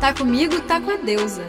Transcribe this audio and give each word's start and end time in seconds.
Tá 0.00 0.14
comigo, 0.14 0.60
tá 0.62 0.80
com 0.80 0.92
a 0.92 0.96
deusa. 0.96 1.42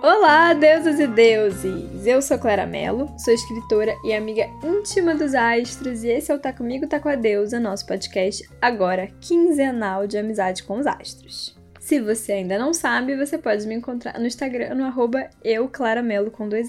Olá, 0.00 0.54
deusas 0.54 1.00
e 1.00 1.08
deuses! 1.08 2.06
Eu 2.06 2.22
sou 2.22 2.38
Clara 2.38 2.64
Mello, 2.66 3.12
sou 3.18 3.34
escritora 3.34 3.96
e 4.04 4.14
amiga 4.14 4.46
íntima 4.62 5.16
dos 5.16 5.34
astros, 5.34 6.04
e 6.04 6.10
esse 6.10 6.30
é 6.30 6.34
o 6.36 6.38
Tá 6.38 6.52
Comigo, 6.52 6.86
Tá 6.86 7.00
Com 7.00 7.08
a 7.08 7.16
Deusa, 7.16 7.58
nosso 7.58 7.84
podcast 7.84 8.48
agora 8.62 9.08
quinzenal 9.20 10.06
de 10.06 10.16
amizade 10.16 10.62
com 10.62 10.78
os 10.78 10.86
astros. 10.86 11.58
Se 11.80 12.00
você 12.00 12.32
ainda 12.32 12.56
não 12.56 12.72
sabe, 12.72 13.16
você 13.16 13.36
pode 13.36 13.66
me 13.66 13.74
encontrar 13.74 14.20
no 14.20 14.26
Instagram 14.26 14.76
no 14.76 14.84
arroba 14.84 15.28
euclaramelo 15.42 16.30
com 16.30 16.48
dois. 16.48 16.68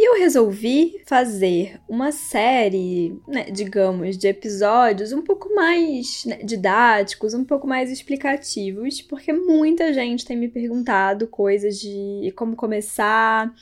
E 0.00 0.08
eu 0.08 0.16
resolvi 0.16 1.02
fazer 1.06 1.80
uma 1.88 2.12
série, 2.12 3.20
né, 3.26 3.50
digamos, 3.50 4.16
de 4.16 4.28
episódios 4.28 5.12
um 5.12 5.22
pouco 5.22 5.52
mais 5.52 6.24
né, 6.24 6.36
didáticos, 6.36 7.34
um 7.34 7.44
pouco 7.44 7.66
mais 7.66 7.90
explicativos, 7.90 9.02
porque 9.02 9.32
muita 9.32 9.92
gente 9.92 10.24
tem 10.24 10.36
me 10.36 10.46
perguntado 10.46 11.26
coisas 11.26 11.80
de 11.80 12.32
como 12.36 12.54
começar, 12.54 13.52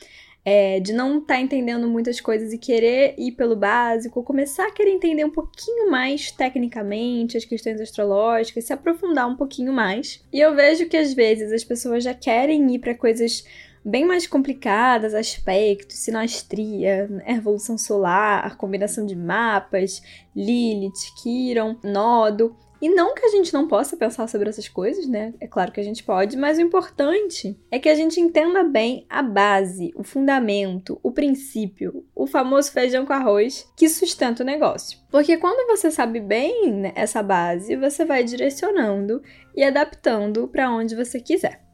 é, 0.45 0.79
de 0.79 0.93
não 0.93 1.17
estar 1.17 1.33
tá 1.33 1.41
entendendo 1.41 1.89
muitas 1.89 2.21
coisas 2.21 2.53
e 2.53 2.59
querer 2.59 3.15
ir 3.17 3.31
pelo 3.31 3.55
básico, 3.55 4.21
começar 4.21 4.67
a 4.67 4.71
querer 4.71 4.91
entender 4.91 5.25
um 5.25 5.31
pouquinho 5.31 5.89
mais 5.89 6.29
tecnicamente 6.29 7.35
as 7.35 7.45
questões 7.45 7.81
astrológicas, 7.81 8.63
se 8.63 8.71
aprofundar 8.71 9.27
um 9.27 9.35
pouquinho 9.35 9.73
mais. 9.73 10.23
E 10.31 10.39
eu 10.39 10.53
vejo 10.53 10.87
que 10.87 10.97
às 10.97 11.15
vezes 11.15 11.51
as 11.51 11.63
pessoas 11.63 12.03
já 12.03 12.13
querem 12.13 12.75
ir 12.75 12.77
para 12.77 12.93
coisas 12.93 13.43
bem 13.83 14.05
mais 14.05 14.27
complicadas, 14.27 15.13
aspectos, 15.13 15.97
sinastria, 15.97 17.07
né, 17.07 17.23
evolução 17.27 17.77
solar, 17.77 18.57
combinação 18.57 19.05
de 19.05 19.15
mapas, 19.15 20.01
Lilith, 20.35 21.13
Kiron, 21.21 21.77
Nodo. 21.83 22.55
E 22.79 22.89
não 22.89 23.15
que 23.15 23.25
a 23.25 23.29
gente 23.29 23.51
não 23.53 23.67
possa 23.67 23.97
pensar 23.97 24.27
sobre 24.27 24.49
essas 24.49 24.67
coisas, 24.67 25.07
né? 25.07 25.33
É 25.39 25.47
claro 25.47 25.71
que 25.71 25.79
a 25.79 25.83
gente 25.83 26.03
pode, 26.03 26.37
mas 26.37 26.59
o 26.59 26.61
importante 26.61 27.59
é 27.71 27.79
que 27.79 27.89
a 27.89 27.95
gente 27.95 28.19
entenda 28.19 28.63
bem 28.63 29.03
a 29.09 29.23
base, 29.23 29.91
o 29.95 30.03
fundamento, 30.03 30.99
o 31.01 31.11
princípio, 31.11 32.05
o 32.13 32.27
famoso 32.27 32.71
feijão 32.71 33.03
com 33.03 33.13
arroz 33.13 33.67
que 33.75 33.89
sustenta 33.89 34.43
o 34.43 34.45
negócio. 34.45 34.99
Porque 35.09 35.37
quando 35.37 35.67
você 35.67 35.89
sabe 35.89 36.19
bem 36.19 36.91
essa 36.93 37.23
base, 37.23 37.75
você 37.75 38.05
vai 38.05 38.23
direcionando 38.23 39.23
e 39.55 39.63
adaptando 39.63 40.47
para 40.47 40.71
onde 40.71 40.95
você 40.95 41.19
quiser. 41.19 41.66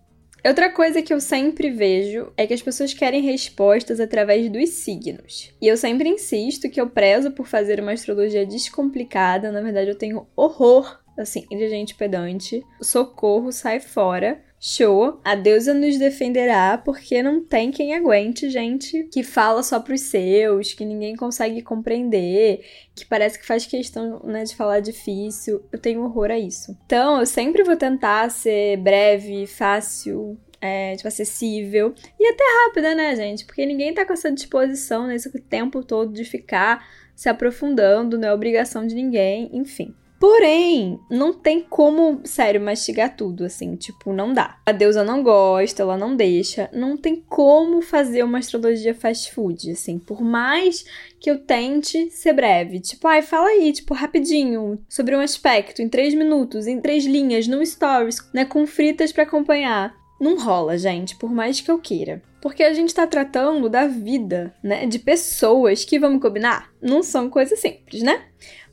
Outra 0.46 0.70
coisa 0.70 1.02
que 1.02 1.14
eu 1.14 1.22
sempre 1.22 1.70
vejo 1.70 2.34
é 2.36 2.46
que 2.46 2.54
as 2.54 2.62
pessoas 2.62 2.94
querem 2.94 3.22
respostas 3.22 4.02
através 4.02 4.50
dos 4.52 4.70
signos. 4.72 5.54
E 5.62 5.68
eu 5.68 5.78
sempre 5.78 6.10
insisto 6.10 6.70
que 6.70 6.82
eu 6.82 6.90
prezo 6.90 7.32
por 7.32 7.48
fazer 7.48 7.80
uma 7.80 7.94
astrologia 7.94 8.46
descomplicada. 8.46 9.54
Na 9.54 9.62
verdade, 9.62 9.90
eu 9.90 9.98
tenho 9.98 10.28
horror, 10.36 11.00
assim, 11.18 11.48
de 11.48 11.70
gente 11.70 11.96
pedante. 11.96 12.62
Socorro, 12.82 13.54
sai 13.54 13.80
fora. 13.80 14.44
Show, 14.66 15.20
a 15.26 15.36
deusa 15.36 15.74
nos 15.74 15.98
defenderá 15.98 16.78
porque 16.78 17.22
não 17.22 17.44
tem 17.44 17.70
quem 17.70 17.94
aguente 17.94 18.50
gente 18.50 19.04
que 19.12 19.22
fala 19.22 19.62
só 19.62 19.78
pros 19.78 20.00
seus, 20.04 20.72
que 20.72 20.86
ninguém 20.86 21.18
consegue 21.18 21.62
compreender, 21.62 22.64
que 22.96 23.06
parece 23.06 23.38
que 23.38 23.46
faz 23.46 23.66
questão 23.66 24.22
né, 24.24 24.46
de 24.46 24.56
falar 24.56 24.80
difícil. 24.80 25.62
Eu 25.70 25.78
tenho 25.78 26.02
horror 26.06 26.32
a 26.32 26.40
isso. 26.40 26.78
Então, 26.86 27.20
eu 27.20 27.26
sempre 27.26 27.62
vou 27.62 27.76
tentar 27.76 28.32
ser 28.32 28.78
breve, 28.78 29.46
fácil, 29.48 30.38
é, 30.62 30.96
tipo, 30.96 31.10
acessível 31.10 31.94
e 32.18 32.26
até 32.26 32.44
rápida, 32.64 32.96
né, 32.96 33.18
gente? 33.18 33.44
Porque 33.44 33.66
ninguém 33.66 33.94
tá 33.94 34.06
com 34.06 34.14
essa 34.14 34.32
disposição 34.32 35.08
nesse 35.08 35.30
tempo 35.42 35.84
todo 35.84 36.14
de 36.14 36.24
ficar 36.24 36.88
se 37.14 37.28
aprofundando, 37.28 38.18
não 38.18 38.30
é 38.30 38.34
obrigação 38.34 38.88
de 38.88 38.96
ninguém, 38.96 39.50
enfim. 39.52 39.94
Porém, 40.24 41.02
não 41.10 41.34
tem 41.34 41.60
como, 41.60 42.22
sério, 42.24 42.62
mastigar 42.62 43.14
tudo, 43.14 43.44
assim, 43.44 43.76
tipo, 43.76 44.14
não 44.14 44.32
dá. 44.32 44.58
A 44.66 44.72
deusa 44.72 45.04
não 45.04 45.22
gosta, 45.22 45.82
ela 45.82 45.98
não 45.98 46.16
deixa. 46.16 46.70
Não 46.72 46.96
tem 46.96 47.18
como 47.18 47.82
fazer 47.82 48.24
uma 48.24 48.38
astrologia 48.38 48.96
fast 48.96 49.34
food, 49.34 49.72
assim, 49.72 50.00
por 50.00 50.22
mais 50.22 50.86
que 51.20 51.30
eu 51.30 51.40
tente 51.40 52.10
ser 52.10 52.32
breve. 52.32 52.80
Tipo, 52.80 53.06
ai, 53.10 53.22
fala 53.22 53.50
aí, 53.50 53.74
tipo, 53.74 53.94
rapidinho, 53.94 54.80
sobre 54.88 55.14
um 55.14 55.20
aspecto, 55.20 55.82
em 55.82 55.90
três 55.90 56.14
minutos, 56.14 56.68
em 56.68 56.80
três 56.80 57.04
linhas, 57.04 57.46
no 57.46 57.66
stories, 57.66 58.16
né, 58.34 58.46
com 58.46 58.66
fritas 58.66 59.12
para 59.12 59.24
acompanhar. 59.24 59.94
Não 60.22 60.40
rola, 60.40 60.78
gente, 60.78 61.18
por 61.18 61.30
mais 61.30 61.60
que 61.60 61.70
eu 61.70 61.78
queira. 61.78 62.24
Porque 62.42 62.64
a 62.64 62.74
gente 62.74 62.94
tá 62.94 63.06
tratando 63.06 63.68
da 63.68 63.88
vida, 63.88 64.56
né, 64.64 64.86
de 64.86 65.00
pessoas 65.00 65.84
que, 65.84 66.00
vamos 66.00 66.22
combinar, 66.22 66.70
não 66.82 67.04
são 67.04 67.30
coisas 67.30 67.60
simples, 67.60 68.02
né? 68.04 68.22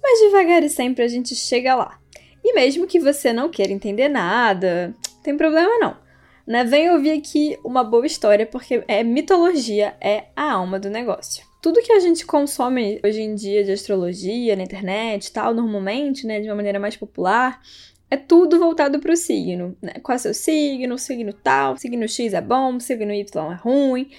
Mas 0.02 0.18
devagar 0.20 0.62
e 0.62 0.68
sempre 0.68 1.04
a 1.04 1.08
gente 1.08 1.34
chega 1.34 1.74
lá. 1.74 1.98
E 2.42 2.54
mesmo 2.54 2.86
que 2.86 2.98
você 2.98 3.32
não 3.32 3.48
queira 3.48 3.72
entender 3.72 4.08
nada, 4.08 4.94
tem 5.22 5.36
problema 5.36 5.78
não. 5.78 5.96
Né? 6.46 6.64
Vem 6.64 6.90
ouvir 6.90 7.12
aqui 7.12 7.58
uma 7.64 7.84
boa 7.84 8.06
história, 8.06 8.46
porque 8.46 8.82
é 8.88 9.04
mitologia, 9.04 9.94
é 10.00 10.24
a 10.34 10.52
alma 10.52 10.80
do 10.80 10.90
negócio. 10.90 11.44
Tudo 11.62 11.82
que 11.82 11.92
a 11.92 12.00
gente 12.00 12.24
consome 12.24 13.00
hoje 13.04 13.20
em 13.20 13.34
dia 13.34 13.62
de 13.62 13.70
astrologia 13.70 14.56
na 14.56 14.62
internet 14.62 15.30
tal, 15.30 15.54
normalmente, 15.54 16.26
né, 16.26 16.40
de 16.40 16.48
uma 16.48 16.56
maneira 16.56 16.80
mais 16.80 16.96
popular, 16.96 17.60
é 18.10 18.16
tudo 18.16 18.58
voltado 18.58 18.98
para 18.98 19.12
o 19.12 19.16
signo. 19.16 19.76
Né? 19.80 19.92
Qual 20.02 20.16
é 20.16 20.18
seu 20.18 20.34
signo, 20.34 20.98
signo 20.98 21.32
tal, 21.32 21.76
signo 21.76 22.08
X 22.08 22.32
é 22.32 22.40
bom, 22.40 22.80
signo 22.80 23.12
Y 23.12 23.52
é 23.52 23.54
ruim. 23.54 24.10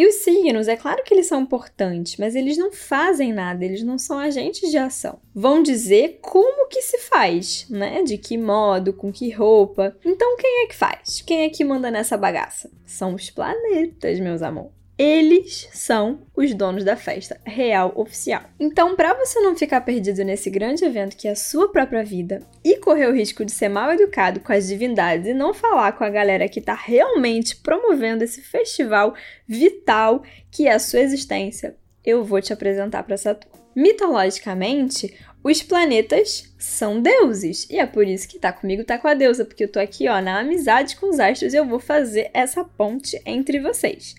E 0.00 0.06
os 0.06 0.14
signos, 0.14 0.66
é 0.66 0.76
claro 0.76 1.04
que 1.04 1.12
eles 1.12 1.26
são 1.26 1.42
importantes, 1.42 2.16
mas 2.16 2.34
eles 2.34 2.56
não 2.56 2.72
fazem 2.72 3.34
nada, 3.34 3.62
eles 3.62 3.82
não 3.82 3.98
são 3.98 4.18
agentes 4.18 4.70
de 4.70 4.78
ação. 4.78 5.20
Vão 5.34 5.62
dizer 5.62 6.20
como 6.22 6.68
que 6.68 6.80
se 6.80 7.00
faz, 7.00 7.66
né? 7.68 8.02
De 8.02 8.16
que 8.16 8.38
modo, 8.38 8.94
com 8.94 9.12
que 9.12 9.28
roupa. 9.28 9.94
Então 10.02 10.38
quem 10.38 10.64
é 10.64 10.66
que 10.68 10.74
faz? 10.74 11.20
Quem 11.20 11.42
é 11.42 11.50
que 11.50 11.62
manda 11.62 11.90
nessa 11.90 12.16
bagaça? 12.16 12.70
São 12.86 13.14
os 13.14 13.28
planetas, 13.28 14.18
meus 14.20 14.40
amores. 14.40 14.79
Eles 15.02 15.66
são 15.72 16.26
os 16.36 16.52
donos 16.52 16.84
da 16.84 16.94
festa 16.94 17.40
real 17.46 17.90
oficial. 17.96 18.42
Então, 18.60 18.94
para 18.94 19.14
você 19.14 19.40
não 19.40 19.56
ficar 19.56 19.80
perdido 19.80 20.22
nesse 20.22 20.50
grande 20.50 20.84
evento 20.84 21.16
que 21.16 21.26
é 21.26 21.30
a 21.30 21.34
sua 21.34 21.72
própria 21.72 22.04
vida 22.04 22.42
e 22.62 22.76
correr 22.76 23.06
o 23.06 23.14
risco 23.14 23.42
de 23.42 23.50
ser 23.50 23.70
mal 23.70 23.90
educado 23.90 24.40
com 24.40 24.52
as 24.52 24.68
divindades 24.68 25.26
e 25.26 25.32
não 25.32 25.54
falar 25.54 25.92
com 25.92 26.04
a 26.04 26.10
galera 26.10 26.50
que 26.50 26.58
está 26.58 26.74
realmente 26.74 27.56
promovendo 27.56 28.24
esse 28.24 28.42
festival 28.42 29.14
vital 29.48 30.22
que 30.50 30.66
é 30.68 30.74
a 30.74 30.78
sua 30.78 31.00
existência, 31.00 31.74
eu 32.04 32.22
vou 32.22 32.42
te 32.42 32.52
apresentar 32.52 33.02
para 33.02 33.14
essa 33.14 33.34
turma. 33.34 33.58
Mitologicamente, 33.74 35.16
os 35.42 35.62
planetas 35.62 36.52
são 36.58 37.00
deuses. 37.00 37.66
E 37.70 37.78
é 37.78 37.86
por 37.86 38.06
isso 38.06 38.28
que 38.28 38.38
tá 38.38 38.52
comigo, 38.52 38.84
tá 38.84 38.98
com 38.98 39.08
a 39.08 39.14
deusa, 39.14 39.46
porque 39.46 39.64
eu 39.64 39.72
tô 39.72 39.80
aqui, 39.80 40.08
ó, 40.08 40.20
na 40.20 40.40
amizade 40.40 40.96
com 40.96 41.08
os 41.08 41.18
astros 41.18 41.54
e 41.54 41.56
eu 41.56 41.64
vou 41.64 41.80
fazer 41.80 42.30
essa 42.34 42.62
ponte 42.62 43.18
entre 43.24 43.58
vocês. 43.60 44.14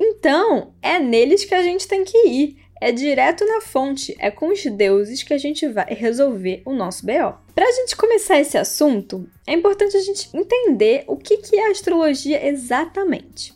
Então, 0.00 0.74
é 0.80 0.98
neles 0.98 1.44
que 1.44 1.54
a 1.54 1.62
gente 1.62 1.88
tem 1.88 2.04
que 2.04 2.16
ir. 2.26 2.56
É 2.80 2.92
direto 2.92 3.44
na 3.44 3.60
fonte, 3.60 4.14
é 4.20 4.30
com 4.30 4.52
os 4.52 4.64
deuses 4.64 5.24
que 5.24 5.34
a 5.34 5.38
gente 5.38 5.66
vai 5.66 5.92
resolver 5.94 6.62
o 6.64 6.72
nosso 6.72 7.04
BO. 7.04 7.36
Para 7.52 7.66
a 7.66 7.72
gente 7.72 7.96
começar 7.96 8.38
esse 8.38 8.56
assunto, 8.56 9.28
é 9.44 9.52
importante 9.52 9.96
a 9.96 10.00
gente 10.00 10.28
entender 10.32 11.02
o 11.08 11.16
que, 11.16 11.40
é 11.56 11.70
astrologia 11.70 12.46
exatamente. 12.46 13.52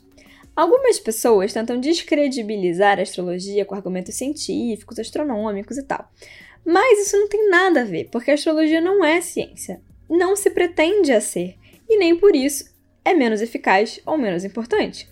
Algumas 0.56 0.98
pessoas 0.98 1.52
tentam 1.52 1.78
descredibilizar 1.78 2.98
a 2.98 3.02
astrologia 3.02 3.64
com 3.64 3.76
argumentos 3.76 4.16
científicos, 4.16 4.98
astronômicos 4.98 5.78
e 5.78 5.84
tal. 5.84 6.10
Mas 6.64 7.06
isso 7.06 7.16
não 7.16 7.28
tem 7.28 7.48
nada 7.48 7.82
a 7.82 7.84
ver, 7.84 8.08
porque 8.10 8.30
a 8.30 8.34
astrologia 8.34 8.80
não 8.80 9.04
é 9.04 9.20
ciência. 9.20 9.80
Não 10.10 10.34
se 10.34 10.50
pretende 10.50 11.12
a 11.12 11.20
ser. 11.20 11.56
E 11.88 11.96
nem 11.96 12.16
por 12.16 12.34
isso 12.34 12.72
é 13.04 13.14
menos 13.14 13.40
eficaz 13.40 14.00
ou 14.04 14.18
menos 14.18 14.44
importante. 14.44 15.08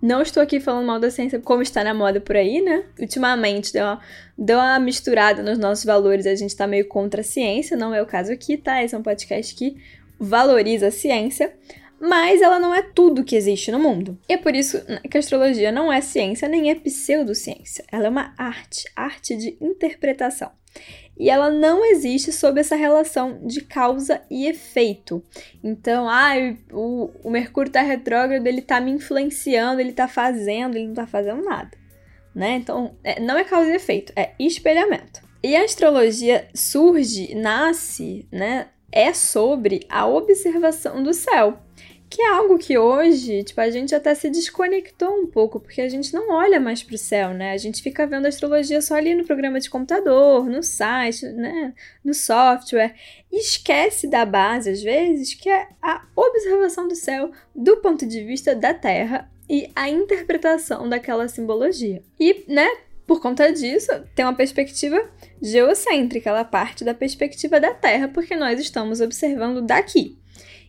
Não 0.00 0.22
estou 0.22 0.40
aqui 0.40 0.60
falando 0.60 0.86
mal 0.86 1.00
da 1.00 1.10
ciência 1.10 1.40
como 1.40 1.60
está 1.60 1.82
na 1.82 1.92
moda 1.92 2.20
por 2.20 2.36
aí, 2.36 2.60
né? 2.60 2.84
Ultimamente 3.00 3.72
deu 3.72 3.84
uma, 3.84 4.00
deu 4.36 4.58
uma 4.58 4.78
misturada 4.78 5.42
nos 5.42 5.58
nossos 5.58 5.84
valores, 5.84 6.24
a 6.24 6.36
gente 6.36 6.50
está 6.50 6.68
meio 6.68 6.86
contra 6.86 7.20
a 7.20 7.24
ciência, 7.24 7.76
não 7.76 7.92
é 7.92 8.00
o 8.00 8.06
caso 8.06 8.32
aqui, 8.32 8.56
tá? 8.56 8.82
Esse 8.82 8.94
é 8.94 8.98
um 8.98 9.02
podcast 9.02 9.54
que 9.56 9.76
valoriza 10.18 10.88
a 10.88 10.90
ciência, 10.92 11.52
mas 12.00 12.40
ela 12.40 12.58
não 12.58 12.74
é 12.74 12.82
tudo 12.82 13.24
que 13.24 13.36
existe 13.36 13.70
no 13.70 13.78
mundo. 13.78 14.18
E 14.28 14.34
é 14.34 14.36
por 14.36 14.54
isso 14.54 14.80
que 15.10 15.16
a 15.16 15.20
astrologia 15.20 15.72
não 15.72 15.92
é 15.92 16.00
ciência 16.00 16.48
nem 16.48 16.70
é 16.70 16.74
pseudociência. 16.74 17.84
Ela 17.90 18.06
é 18.06 18.10
uma 18.10 18.34
arte, 18.36 18.84
arte 18.96 19.36
de 19.36 19.56
interpretação 19.60 20.50
e 21.18 21.28
ela 21.28 21.50
não 21.50 21.84
existe 21.84 22.30
sob 22.30 22.60
essa 22.60 22.76
relação 22.76 23.40
de 23.44 23.60
causa 23.60 24.22
e 24.30 24.46
efeito. 24.46 25.22
Então, 25.64 26.08
ah, 26.08 26.34
o, 26.72 27.10
o 27.24 27.30
Mercúrio 27.30 27.68
está 27.68 27.82
retrógrado, 27.82 28.46
ele 28.46 28.60
está 28.60 28.80
me 28.80 28.92
influenciando, 28.92 29.80
ele 29.80 29.90
está 29.90 30.06
fazendo, 30.06 30.76
ele 30.76 30.84
não 30.84 30.92
está 30.92 31.06
fazendo 31.06 31.42
nada. 31.42 31.76
Né? 32.32 32.52
Então, 32.52 32.94
é, 33.02 33.18
não 33.18 33.36
é 33.36 33.42
causa 33.42 33.70
e 33.70 33.74
efeito, 33.74 34.12
é 34.14 34.32
espelhamento. 34.38 35.20
E 35.42 35.56
a 35.56 35.64
astrologia 35.64 36.48
surge, 36.54 37.34
nasce, 37.34 38.26
né? 38.30 38.68
É 38.90 39.12
sobre 39.12 39.86
a 39.88 40.06
observação 40.06 41.02
do 41.02 41.12
céu. 41.12 41.58
Que 42.10 42.22
é 42.22 42.28
algo 42.28 42.58
que 42.58 42.78
hoje, 42.78 43.42
tipo, 43.44 43.60
a 43.60 43.70
gente 43.70 43.94
até 43.94 44.14
se 44.14 44.30
desconectou 44.30 45.10
um 45.10 45.26
pouco, 45.26 45.60
porque 45.60 45.80
a 45.80 45.88
gente 45.88 46.12
não 46.14 46.30
olha 46.30 46.58
mais 46.58 46.82
pro 46.82 46.96
céu, 46.96 47.34
né? 47.34 47.52
A 47.52 47.56
gente 47.56 47.82
fica 47.82 48.06
vendo 48.06 48.26
astrologia 48.26 48.80
só 48.80 48.94
ali 48.94 49.14
no 49.14 49.24
programa 49.24 49.60
de 49.60 49.68
computador, 49.68 50.46
no 50.46 50.62
site, 50.62 51.26
né? 51.26 51.74
No 52.04 52.14
software. 52.14 52.94
E 53.30 53.40
esquece 53.40 54.08
da 54.08 54.24
base, 54.24 54.70
às 54.70 54.82
vezes, 54.82 55.34
que 55.34 55.50
é 55.50 55.68
a 55.82 56.06
observação 56.16 56.88
do 56.88 56.96
céu 56.96 57.30
do 57.54 57.76
ponto 57.78 58.06
de 58.06 58.24
vista 58.24 58.54
da 58.54 58.72
Terra 58.72 59.30
e 59.48 59.70
a 59.74 59.88
interpretação 59.88 60.88
daquela 60.88 61.28
simbologia. 61.28 62.02
E, 62.18 62.44
né, 62.48 62.68
por 63.06 63.22
conta 63.22 63.50
disso, 63.50 63.90
tem 64.14 64.24
uma 64.24 64.34
perspectiva 64.34 65.02
geocêntrica, 65.40 66.28
ela 66.28 66.44
parte 66.44 66.84
da 66.84 66.92
perspectiva 66.92 67.58
da 67.58 67.72
Terra, 67.72 68.08
porque 68.08 68.36
nós 68.36 68.60
estamos 68.60 69.00
observando 69.00 69.62
daqui. 69.62 70.17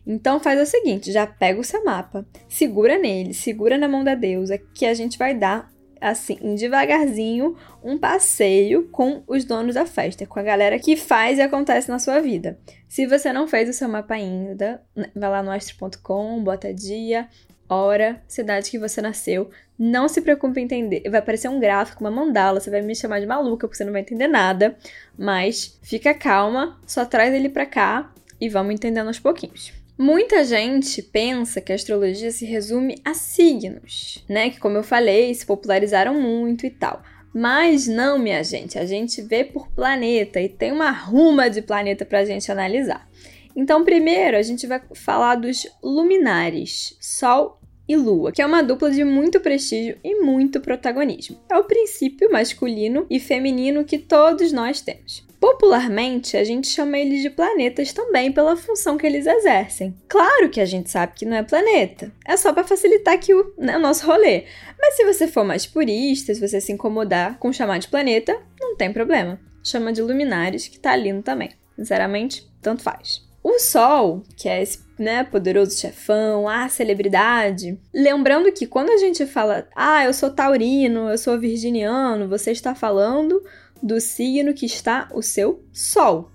Então 0.06 0.40
faz 0.40 0.60
o 0.60 0.66
seguinte, 0.66 1.12
já 1.12 1.26
pega 1.26 1.60
o 1.60 1.64
seu 1.64 1.84
mapa, 1.84 2.26
segura 2.48 2.98
nele, 2.98 3.34
segura 3.34 3.76
na 3.76 3.88
mão 3.88 4.02
da 4.02 4.14
deusa, 4.14 4.58
que 4.58 4.86
a 4.86 4.94
gente 4.94 5.18
vai 5.18 5.34
dar 5.34 5.70
assim, 6.00 6.54
devagarzinho, 6.54 7.56
um 7.84 7.98
passeio 7.98 8.88
com 8.88 9.22
os 9.28 9.44
donos 9.44 9.74
da 9.74 9.84
festa, 9.84 10.26
com 10.26 10.40
a 10.40 10.42
galera 10.42 10.78
que 10.78 10.96
faz 10.96 11.38
e 11.38 11.42
acontece 11.42 11.90
na 11.90 11.98
sua 11.98 12.20
vida. 12.20 12.58
Se 12.88 13.06
você 13.06 13.32
não 13.32 13.46
fez 13.46 13.68
o 13.68 13.72
seu 13.72 13.88
mapa 13.88 14.14
ainda, 14.14 14.82
né, 14.96 15.10
vai 15.14 15.30
lá 15.30 15.42
no 15.42 15.50
astro.com, 15.50 16.42
bota 16.42 16.72
dia, 16.72 17.28
hora, 17.68 18.22
cidade 18.26 18.70
que 18.70 18.78
você 18.78 19.02
nasceu. 19.02 19.50
Não 19.78 20.08
se 20.08 20.20
preocupe 20.22 20.60
em 20.60 20.64
entender. 20.64 21.02
Vai 21.08 21.20
aparecer 21.20 21.48
um 21.48 21.60
gráfico, 21.60 22.02
uma 22.02 22.10
mandala, 22.10 22.60
você 22.60 22.70
vai 22.70 22.82
me 22.82 22.96
chamar 22.96 23.20
de 23.20 23.26
maluca 23.26 23.66
porque 23.66 23.76
você 23.76 23.84
não 23.84 23.92
vai 23.92 24.00
entender 24.00 24.26
nada, 24.26 24.76
mas 25.18 25.78
fica 25.82 26.14
calma, 26.14 26.80
só 26.86 27.04
traz 27.04 27.32
ele 27.34 27.48
pra 27.48 27.66
cá 27.66 28.12
e 28.40 28.48
vamos 28.48 28.74
entendendo 28.74 29.08
aos 29.08 29.20
pouquinhos. 29.20 29.79
Muita 30.00 30.42
gente 30.44 31.02
pensa 31.02 31.60
que 31.60 31.72
a 31.72 31.74
astrologia 31.74 32.30
se 32.30 32.46
resume 32.46 32.94
a 33.04 33.12
signos, 33.12 34.24
né? 34.26 34.48
Que, 34.48 34.58
como 34.58 34.78
eu 34.78 34.82
falei, 34.82 35.34
se 35.34 35.44
popularizaram 35.44 36.18
muito 36.18 36.64
e 36.64 36.70
tal. 36.70 37.02
Mas 37.34 37.86
não, 37.86 38.18
minha 38.18 38.42
gente, 38.42 38.78
a 38.78 38.86
gente 38.86 39.20
vê 39.20 39.44
por 39.44 39.68
planeta 39.68 40.40
e 40.40 40.48
tem 40.48 40.72
uma 40.72 40.90
ruma 40.90 41.50
de 41.50 41.60
planeta 41.60 42.06
para 42.06 42.20
a 42.20 42.24
gente 42.24 42.50
analisar. 42.50 43.06
Então, 43.54 43.84
primeiro, 43.84 44.38
a 44.38 44.42
gente 44.42 44.66
vai 44.66 44.80
falar 44.94 45.34
dos 45.34 45.68
luminares, 45.82 46.96
Sol 46.98 47.60
e 47.86 47.94
Lua, 47.94 48.32
que 48.32 48.40
é 48.40 48.46
uma 48.46 48.62
dupla 48.62 48.90
de 48.90 49.04
muito 49.04 49.38
prestígio 49.38 49.98
e 50.02 50.14
muito 50.22 50.62
protagonismo. 50.62 51.38
É 51.46 51.58
o 51.58 51.64
princípio 51.64 52.32
masculino 52.32 53.04
e 53.10 53.20
feminino 53.20 53.84
que 53.84 53.98
todos 53.98 54.50
nós 54.50 54.80
temos. 54.80 55.28
Popularmente, 55.50 56.36
a 56.36 56.44
gente 56.44 56.68
chama 56.68 56.96
eles 56.96 57.22
de 57.22 57.28
planetas 57.28 57.92
também 57.92 58.30
pela 58.30 58.56
função 58.56 58.96
que 58.96 59.04
eles 59.04 59.26
exercem. 59.26 59.92
Claro 60.08 60.48
que 60.48 60.60
a 60.60 60.64
gente 60.64 60.88
sabe 60.88 61.14
que 61.16 61.26
não 61.26 61.36
é 61.36 61.42
planeta, 61.42 62.12
é 62.24 62.36
só 62.36 62.52
para 62.52 62.62
facilitar 62.62 63.14
aqui 63.14 63.34
o, 63.34 63.52
né, 63.58 63.76
o 63.76 63.80
nosso 63.80 64.06
rolê. 64.06 64.44
Mas 64.80 64.94
se 64.94 65.04
você 65.04 65.26
for 65.26 65.44
mais 65.44 65.66
purista, 65.66 66.32
se 66.32 66.40
você 66.40 66.60
se 66.60 66.70
incomodar 66.70 67.36
com 67.40 67.52
chamar 67.52 67.78
de 67.78 67.88
planeta, 67.88 68.40
não 68.60 68.76
tem 68.76 68.92
problema. 68.92 69.40
Chama 69.64 69.92
de 69.92 70.00
luminares, 70.00 70.68
que 70.68 70.78
tá 70.78 70.94
lindo 70.94 71.22
também. 71.22 71.50
Sinceramente, 71.74 72.48
tanto 72.62 72.82
faz. 72.82 73.28
O 73.42 73.58
Sol, 73.58 74.22
que 74.36 74.48
é 74.48 74.62
esse 74.62 74.78
né, 74.96 75.24
poderoso 75.24 75.76
chefão, 75.76 76.48
a 76.48 76.68
celebridade. 76.68 77.76
Lembrando 77.92 78.52
que 78.52 78.66
quando 78.66 78.90
a 78.90 78.98
gente 78.98 79.26
fala, 79.26 79.66
ah, 79.74 80.04
eu 80.04 80.14
sou 80.14 80.30
taurino, 80.30 81.08
eu 81.08 81.18
sou 81.18 81.40
virginiano, 81.40 82.28
você 82.28 82.52
está 82.52 82.72
falando 82.72 83.42
do 83.82 84.00
signo 84.00 84.54
que 84.54 84.66
está 84.66 85.08
o 85.12 85.22
seu 85.22 85.64
Sol. 85.72 86.30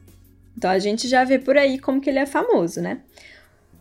Então 0.57 0.69
a 0.69 0.79
gente 0.79 1.07
já 1.07 1.23
vê 1.23 1.37
por 1.37 1.57
aí 1.57 1.77
como 1.77 1.99
que 1.99 2.09
ele 2.09 2.19
é 2.19 2.25
famoso, 2.25 2.81
né? 2.81 3.01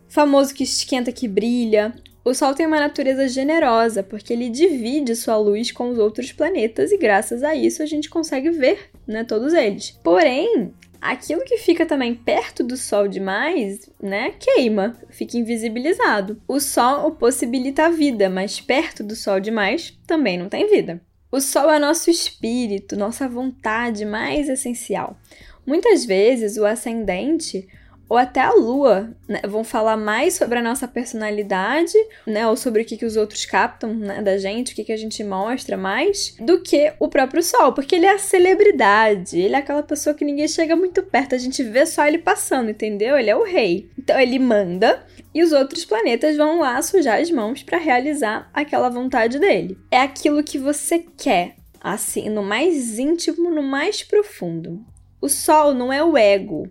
Famoso 0.09 0.55
que 0.55 0.65
esquenta, 0.65 1.13
que 1.13 1.29
brilha. 1.29 1.95
O 2.25 2.33
Sol 2.33 2.55
tem 2.55 2.67
uma 2.67 2.81
natureza 2.81 3.29
generosa, 3.29 4.03
porque 4.03 4.33
ele 4.33 4.49
divide 4.49 5.15
sua 5.15 5.37
luz 5.37 5.71
com 5.71 5.91
os 5.91 5.99
outros 5.99 6.33
planetas 6.33 6.91
e 6.91 6.97
graças 6.97 7.43
a 7.43 7.55
isso 7.55 7.83
a 7.83 7.87
gente 7.87 8.09
consegue 8.09 8.51
ver, 8.51 8.91
né, 9.07 9.25
todos 9.25 9.53
eles. 9.53 9.91
Porém, 10.03 10.73
aquilo 11.01 11.45
que 11.45 11.59
fica 11.59 11.85
também 11.85 12.15
perto 12.15 12.65
do 12.65 12.79
Sol 12.79 13.07
demais, 13.07 13.91
né, 14.01 14.33
queima, 14.39 14.97
fica 15.11 15.37
invisibilizado. 15.37 16.41
O 16.49 16.61
Sol 16.61 17.11
possibilita 17.13 17.85
a 17.85 17.91
vida, 17.91 18.31
mas 18.31 18.59
perto 18.59 19.05
do 19.05 19.15
Sol 19.15 19.39
demais 19.39 19.99
também 20.07 20.39
não 20.39 20.49
tem 20.49 20.67
vida. 20.67 21.03
O 21.35 21.41
sol 21.41 21.69
é 21.69 21.81
nosso 21.81 22.11
espírito, 22.11 22.95
nossa 22.95 23.29
vontade 23.29 24.05
mais 24.05 24.49
essencial. 24.49 25.19
Muitas 25.67 26.05
vezes 26.05 26.57
o 26.57 26.65
ascendente 26.65 27.67
ou 28.09 28.17
até 28.17 28.41
a 28.41 28.53
lua 28.53 29.11
né, 29.29 29.41
vão 29.47 29.65
falar 29.65 29.97
mais 29.97 30.35
sobre 30.35 30.59
a 30.59 30.63
nossa 30.63 30.87
personalidade, 30.87 31.97
né, 32.27 32.47
ou 32.47 32.57
sobre 32.57 32.83
o 32.83 32.85
que, 32.85 32.97
que 32.97 33.07
os 33.07 33.17
outros 33.17 33.45
captam 33.47 33.95
né, 33.95 34.23
da 34.23 34.37
gente, 34.39 34.73
o 34.73 34.77
que, 34.77 34.85
que 34.85 34.93
a 34.93 34.97
gente 34.97 35.23
mostra 35.25 35.77
mais, 35.77 36.35
do 36.41 36.61
que 36.61 36.93
o 36.99 37.09
próprio 37.09 37.43
sol, 37.43 37.73
porque 37.73 37.95
ele 37.95 38.07
é 38.07 38.13
a 38.13 38.19
celebridade, 38.19 39.39
ele 39.39 39.55
é 39.55 39.59
aquela 39.59 39.83
pessoa 39.83 40.15
que 40.15 40.25
ninguém 40.25 40.49
chega 40.49 40.77
muito 40.77 41.03
perto, 41.03 41.35
a 41.35 41.39
gente 41.39 41.63
vê 41.63 41.87
só 41.87 42.07
ele 42.07 42.19
passando, 42.19 42.71
entendeu? 42.71 43.19
Ele 43.19 43.31
é 43.31 43.37
o 43.37 43.45
rei. 43.45 43.89
Então 43.99 44.19
ele 44.19 44.39
manda 44.39 45.05
e 45.35 45.43
os 45.43 45.53
outros 45.53 45.85
planetas 45.85 46.37
vão 46.37 46.61
lá 46.61 46.81
sujar 46.81 47.21
as 47.21 47.31
mãos 47.31 47.63
para 47.63 47.79
realizar 47.79 48.49
aquela 48.53 48.89
vontade 48.89 49.39
dele. 49.39 49.77
É 49.91 50.01
aquilo 50.01 50.45
que 50.45 50.59
você 50.59 51.05
quer, 51.17 51.57
assim, 51.81 52.29
no 52.29 52.43
mais 52.43 52.99
íntimo, 52.99 53.51
no 53.51 53.63
mais 53.63 54.03
profundo. 54.03 54.85
O 55.21 55.29
sol 55.29 55.75
não 55.75 55.93
é 55.93 56.05
o 56.05 56.17
ego, 56.17 56.71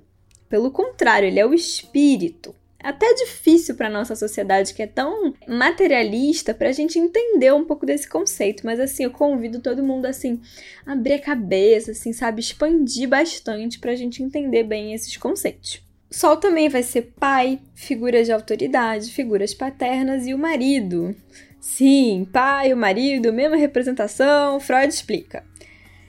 pelo 0.54 0.70
contrário, 0.70 1.28
ele 1.28 1.40
é 1.40 1.46
o 1.48 1.52
espírito. 1.52 2.54
É 2.78 2.90
até 2.90 3.12
difícil 3.16 3.74
para 3.74 3.90
nossa 3.90 4.16
sociedade 4.16 4.76
que 4.76 4.84
é 4.84 4.86
tão 4.86 5.34
materialista 5.48 6.54
para 6.54 6.70
a 6.70 6.72
gente 6.72 7.00
entender 7.00 7.52
um 7.52 7.66
pouco 7.66 7.88
desse 7.88 8.08
conceito, 8.08 8.64
mas 8.64 8.80
assim, 8.80 9.04
eu 9.04 9.10
convido 9.10 9.60
todo 9.60 9.82
mundo 9.82 10.06
assim 10.06 10.40
a 10.86 10.92
abrir 10.92 11.14
a 11.14 11.20
cabeça, 11.20 11.90
assim, 11.90 12.14
sabe, 12.14 12.40
expandir 12.40 13.10
bastante 13.10 13.80
para 13.80 13.94
a 13.94 13.96
gente 13.96 14.22
entender 14.22 14.62
bem 14.62 14.94
esses 14.94 15.18
conceitos. 15.18 15.82
Sol 16.12 16.38
também 16.38 16.70
vai 16.70 16.84
ser 16.84 17.14
pai, 17.20 17.60
figuras 17.74 18.28
de 18.28 18.32
autoridade, 18.32 19.12
figuras 19.12 19.56
paternas 19.56 20.28
e 20.28 20.36
o 20.36 20.38
marido. 20.38 21.16
Sim, 21.60 22.28
pai, 22.32 22.72
o 22.72 22.78
marido, 22.78 23.34
mesma 23.34 23.58
representação, 23.58 24.60
Freud 24.60 24.94
explica. 24.94 25.44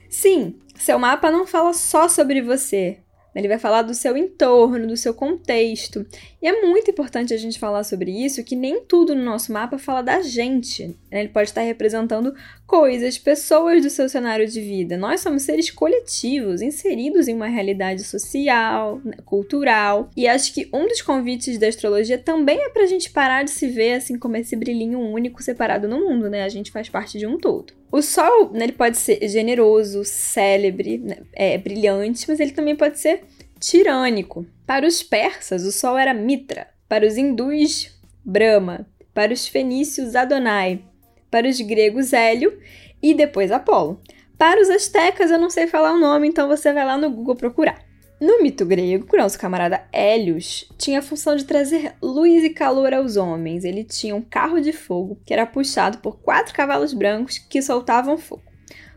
Sim, 0.07 0.59
seu 0.75 0.99
mapa 0.99 1.31
não 1.31 1.47
fala 1.47 1.73
só 1.73 2.07
sobre 2.07 2.43
você, 2.43 2.99
ele 3.35 3.49
vai 3.49 3.59
falar 3.59 3.81
do 3.81 3.93
seu 3.93 4.15
entorno, 4.15 4.87
do 4.87 4.95
seu 4.95 5.13
contexto. 5.13 6.05
E 6.41 6.47
é 6.47 6.61
muito 6.61 6.89
importante 6.89 7.33
a 7.33 7.37
gente 7.37 7.59
falar 7.59 7.83
sobre 7.83 8.11
isso, 8.11 8.43
que 8.43 8.55
nem 8.55 8.81
tudo 8.81 9.13
no 9.13 9.23
nosso 9.23 9.51
mapa 9.51 9.77
fala 9.77 10.01
da 10.01 10.21
gente. 10.21 10.87
Né? 11.11 11.21
Ele 11.21 11.29
pode 11.29 11.49
estar 11.49 11.61
representando 11.61 12.33
coisas, 12.65 13.17
pessoas 13.17 13.83
do 13.83 13.89
seu 13.89 14.07
cenário 14.07 14.47
de 14.47 14.61
vida. 14.61 14.95
Nós 14.95 15.19
somos 15.19 15.43
seres 15.43 15.69
coletivos, 15.69 16.61
inseridos 16.61 17.27
em 17.27 17.35
uma 17.35 17.47
realidade 17.47 18.03
social, 18.03 19.01
né, 19.03 19.17
cultural. 19.25 20.09
E 20.15 20.27
acho 20.27 20.53
que 20.53 20.69
um 20.73 20.87
dos 20.87 21.01
convites 21.01 21.57
da 21.57 21.67
astrologia 21.67 22.17
também 22.17 22.59
é 22.59 22.69
pra 22.69 22.85
gente 22.85 23.09
parar 23.09 23.43
de 23.43 23.51
se 23.51 23.67
ver 23.67 23.93
assim 23.93 24.17
como 24.17 24.37
esse 24.37 24.55
brilhinho 24.55 24.99
único 24.99 25.43
separado 25.43 25.87
no 25.87 25.99
mundo, 25.99 26.29
né? 26.29 26.43
A 26.43 26.49
gente 26.49 26.71
faz 26.71 26.89
parte 26.89 27.17
de 27.17 27.27
um 27.27 27.37
todo. 27.37 27.73
O 27.95 28.01
sol, 28.01 28.51
né, 28.51 28.65
ele 28.65 28.73
pode 28.73 28.97
ser 28.97 29.25
generoso, 29.25 30.03
célebre, 30.03 30.97
né, 30.97 31.19
é, 31.31 31.57
brilhante, 31.57 32.25
mas 32.27 32.41
ele 32.41 32.51
também 32.51 32.75
pode 32.75 32.99
ser 32.99 33.23
tirânico. 33.57 34.45
Para 34.67 34.85
os 34.85 35.01
persas, 35.01 35.63
o 35.63 35.71
sol 35.71 35.97
era 35.97 36.13
Mitra. 36.13 36.67
Para 36.89 37.07
os 37.07 37.15
hindus, 37.15 37.97
Brahma. 38.21 38.85
Para 39.13 39.31
os 39.31 39.47
fenícios, 39.47 40.13
Adonai. 40.13 40.83
Para 41.31 41.47
os 41.47 41.61
gregos, 41.61 42.11
Hélio. 42.11 42.59
E 43.01 43.13
depois 43.13 43.49
Apolo. 43.49 44.01
Para 44.37 44.61
os 44.61 44.69
astecas, 44.69 45.31
eu 45.31 45.39
não 45.39 45.49
sei 45.49 45.65
falar 45.65 45.93
o 45.93 45.97
nome, 45.97 46.27
então 46.27 46.49
você 46.49 46.73
vai 46.73 46.83
lá 46.83 46.97
no 46.97 47.09
Google 47.09 47.37
procurar. 47.37 47.81
No 48.19 48.41
mito 48.41 48.65
grego, 48.65 49.07
o 49.11 49.17
nosso 49.17 49.37
camarada 49.37 49.83
Hélios 49.91 50.69
tinha 50.77 50.99
a 50.99 51.01
função 51.01 51.35
de 51.35 51.43
trazer 51.43 51.93
luz 52.01 52.43
e 52.43 52.49
calor 52.49 52.93
aos 52.93 53.17
homens. 53.17 53.65
Ele 53.65 53.83
tinha 53.83 54.15
um 54.15 54.21
carro 54.21 54.61
de 54.61 54.71
fogo 54.71 55.19
que 55.25 55.33
era 55.33 55.45
puxado 55.45 55.97
por 55.97 56.17
quatro 56.19 56.53
cavalos 56.53 56.93
brancos 56.93 57.37
que 57.37 57.61
soltavam 57.61 58.17
fogo. 58.17 58.43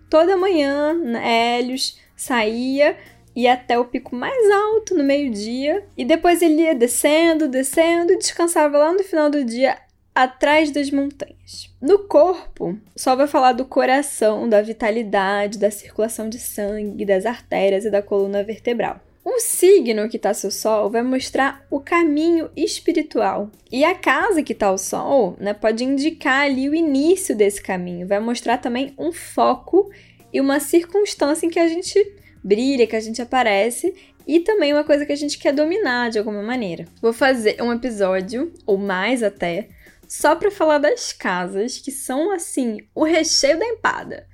Toda 0.09 0.37
manhã, 0.37 0.97
Hélios 1.21 1.99
saía 2.17 2.97
ia 3.39 3.53
até 3.53 3.79
o 3.79 3.85
pico 3.85 4.17
mais 4.17 4.51
alto 4.51 4.97
no 4.97 5.05
meio-dia 5.05 5.85
e 5.97 6.05
depois 6.05 6.43
ele 6.43 6.63
ia 6.63 6.75
descendo, 6.75 7.47
descendo 7.47 8.13
e 8.13 8.19
descansava 8.19 8.77
lá 8.79 8.93
no 8.93 9.05
final 9.05 9.31
do 9.31 9.45
dia 9.45 9.79
atrás 10.13 10.73
das 10.73 10.91
montanhas. 10.91 11.73
No 11.81 12.01
corpo, 12.01 12.77
só 12.97 13.15
vai 13.15 13.29
falar 13.29 13.53
do 13.53 13.65
coração, 13.65 14.49
da 14.49 14.61
vitalidade, 14.61 15.59
da 15.59 15.71
circulação 15.71 16.29
de 16.29 16.41
sangue, 16.41 17.05
das 17.05 17.25
artérias 17.25 17.85
e 17.85 17.91
da 17.91 18.03
coluna 18.03 18.43
vertebral. 18.43 19.01
O 19.31 19.41
signo 19.41 20.09
que 20.09 20.17
está 20.17 20.33
seu 20.33 20.51
Sol 20.51 20.89
vai 20.89 21.03
mostrar 21.03 21.63
o 21.71 21.79
caminho 21.79 22.51
espiritual. 22.57 23.51
E 23.71 23.85
a 23.85 23.95
casa 23.95 24.43
que 24.43 24.55
está 24.55 24.73
o 24.73 24.79
Sol 24.79 25.37
né, 25.39 25.53
pode 25.53 25.85
indicar 25.85 26.47
ali 26.47 26.67
o 26.67 26.75
início 26.75 27.37
desse 27.37 27.61
caminho. 27.61 28.09
Vai 28.09 28.21
mostrar 28.21 28.57
também 28.57 28.95
um 28.99 29.13
foco 29.13 29.91
e 30.33 30.41
uma 30.41 30.59
circunstância 30.61 31.45
em 31.45 31.51
que 31.51 31.59
a 31.59 31.69
gente 31.69 32.03
brilha, 32.43 32.87
que 32.87 32.97
a 32.97 33.01
gente 33.01 33.21
aparece 33.21 33.95
e 34.27 34.41
também 34.41 34.73
uma 34.73 34.83
coisa 34.83 35.05
que 35.05 35.13
a 35.13 35.17
gente 35.17 35.37
quer 35.37 35.53
dominar 35.53 36.09
de 36.09 36.19
alguma 36.19 36.43
maneira. 36.43 36.87
Vou 37.03 37.13
fazer 37.13 37.61
um 37.61 37.71
episódio, 37.71 38.51
ou 38.65 38.79
mais 38.79 39.23
até, 39.23 39.69
só 40.09 40.37
para 40.37 40.51
falar 40.51 40.79
das 40.79 41.13
casas, 41.13 41.77
que 41.77 41.93
são 41.93 42.33
assim, 42.33 42.79
o 42.95 43.05
recheio 43.05 43.59
da 43.59 43.67
empada. 43.67 44.27